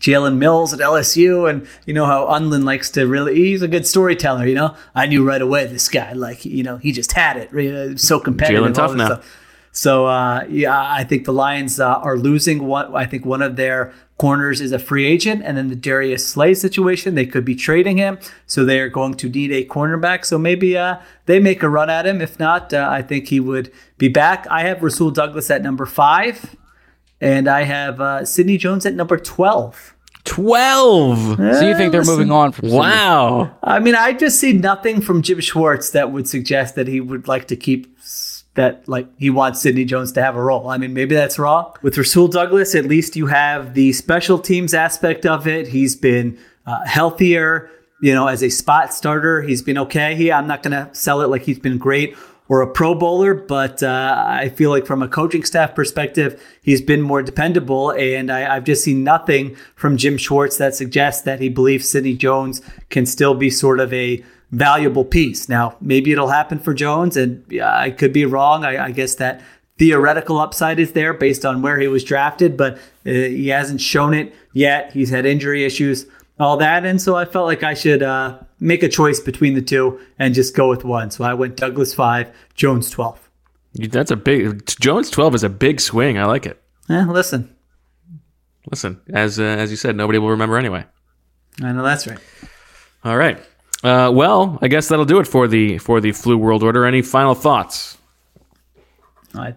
[0.00, 4.46] Jalen Mills at LSU, and you know how Undlin likes to really—he's a good storyteller.
[4.46, 7.50] You know, I knew right away this guy, like you know, he just had it.
[7.52, 8.62] Really, so competitive.
[8.64, 9.06] Jalen tough now.
[9.06, 9.40] stuff.
[9.72, 12.94] So uh, yeah, I think the Lions uh, are losing one.
[12.94, 16.54] I think one of their corners is a free agent, and then the Darius Slay
[16.54, 20.24] situation, they could be trading him, so they are going to need a cornerback.
[20.24, 22.20] So maybe uh, they make a run at him.
[22.20, 24.46] If not, uh, I think he would be back.
[24.50, 26.56] I have Rasul Douglas at number five,
[27.20, 29.94] and I have uh, Sidney Jones at number twelve.
[30.24, 31.36] Twelve.
[31.36, 32.14] So you think they're listen.
[32.14, 32.78] moving on from Sidney?
[32.78, 33.56] Wow.
[33.62, 37.28] I mean, I just see nothing from Jim Schwartz that would suggest that he would
[37.28, 37.93] like to keep s-
[38.54, 40.68] that, like, he wants Sidney Jones to have a role.
[40.68, 41.72] I mean, maybe that's wrong.
[41.82, 45.68] With Rasul Douglas, at least you have the special teams aspect of it.
[45.68, 47.70] He's been uh, healthier,
[48.00, 49.42] you know, as a spot starter.
[49.42, 50.14] He's been okay.
[50.14, 52.16] He, I'm not going to sell it like he's been great
[52.48, 56.82] or a pro bowler, but uh, I feel like from a coaching staff perspective, he's
[56.82, 57.90] been more dependable.
[57.90, 62.14] And I, I've just seen nothing from Jim Schwartz that suggests that he believes Sidney
[62.14, 62.60] Jones
[62.90, 64.22] can still be sort of a
[64.56, 65.48] valuable piece.
[65.48, 68.64] Now, maybe it'll happen for Jones, and I could be wrong.
[68.64, 69.40] I, I guess that
[69.78, 72.78] theoretical upside is there based on where he was drafted, but uh,
[73.10, 74.92] he hasn't shown it yet.
[74.92, 76.06] He's had injury issues,
[76.38, 76.84] all that.
[76.84, 80.34] And so I felt like I should uh, make a choice between the two and
[80.34, 81.10] just go with one.
[81.10, 83.20] So I went Douglas 5, Jones 12.
[83.90, 84.64] That's a big.
[84.66, 86.16] Jones twelve is a big swing.
[86.16, 86.62] I like it.
[86.88, 87.54] Eh, listen,
[88.70, 90.84] Listen, as uh, as you said, nobody will remember anyway.
[91.60, 92.18] I know that's right.
[93.04, 93.38] All right.
[93.84, 96.86] Uh, well, I guess that'll do it for the for the flu world order.
[96.86, 97.98] Any final thoughts?
[99.36, 99.54] I,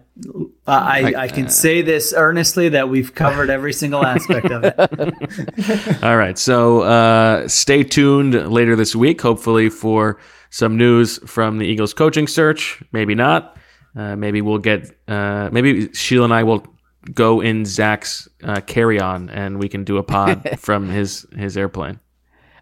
[0.66, 6.02] I, I can say this earnestly that we've covered every single aspect of it.
[6.02, 6.36] All right.
[6.36, 10.18] So uh, stay tuned later this week, hopefully, for
[10.50, 12.82] some news from the Eagles coaching search.
[12.92, 13.56] Maybe not.
[13.96, 16.66] Uh, maybe we'll get, uh, maybe Sheil and I will
[17.14, 21.56] go in Zach's uh, carry on, and we can do a pod from his his
[21.56, 22.00] airplane.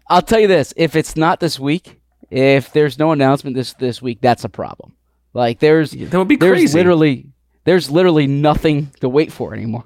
[0.09, 4.01] I'll tell you this: if it's not this week, if there's no announcement this this
[4.01, 4.93] week, that's a problem.
[5.33, 6.77] Like there's That would be there's crazy.
[6.77, 7.25] literally
[7.65, 9.83] there's literally nothing to wait for anymore.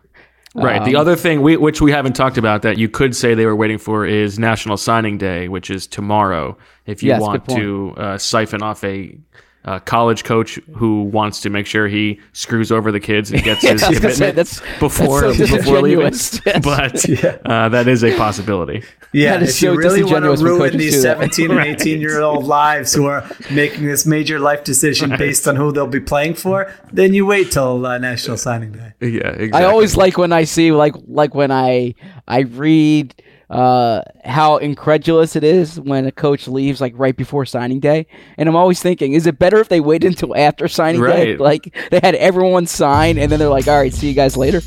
[0.53, 0.83] Right.
[0.83, 3.45] the Um, other thing, we, which we haven't talked about, that you could say they
[3.45, 6.57] were waiting for is National Signing Day, which is tomorrow.
[6.85, 9.17] If you Yes, want to uh, siphon off a
[9.63, 13.61] uh, college coach who wants to make sure he screws over the kids and gets
[13.61, 16.41] his I was say, commitment that's- before that's so before leaving, disingenuous.
[16.45, 16.63] Yes.
[17.43, 18.83] but uh, that is a possibility.
[19.13, 21.51] Yeah, That is if you so really want to when ruin coaches these do 17
[21.51, 25.71] and 18 year old lives who are making this major life decision based on who
[25.71, 28.93] they'll be playing for, then you wait till uh, National Signing Day.
[29.01, 29.51] Yeah, exactly.
[29.53, 31.93] I always like when I see like like when I
[32.27, 33.13] I read
[33.51, 38.07] uh, how incredulous it is when a coach leaves like right before signing day,
[38.37, 41.35] and I'm always thinking, is it better if they wait until after signing day?
[41.37, 44.61] Like they had everyone sign, and then they're like, all right, see you guys later.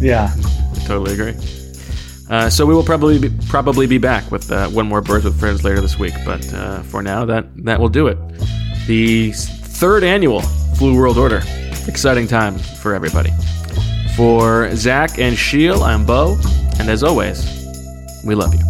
[0.00, 0.32] Yeah.
[0.86, 1.34] totally agree.
[2.30, 5.38] Uh, so we will probably be, probably be back with uh, one more birds with
[5.38, 6.14] friends later this week.
[6.24, 8.16] But uh, for now, that that will do it.
[8.86, 10.40] The third annual
[10.76, 11.42] Flu World Order,
[11.88, 13.32] exciting time for everybody.
[14.16, 16.38] For Zach and Sheil, I'm Bo,
[16.78, 17.59] and as always,
[18.24, 18.60] we love you.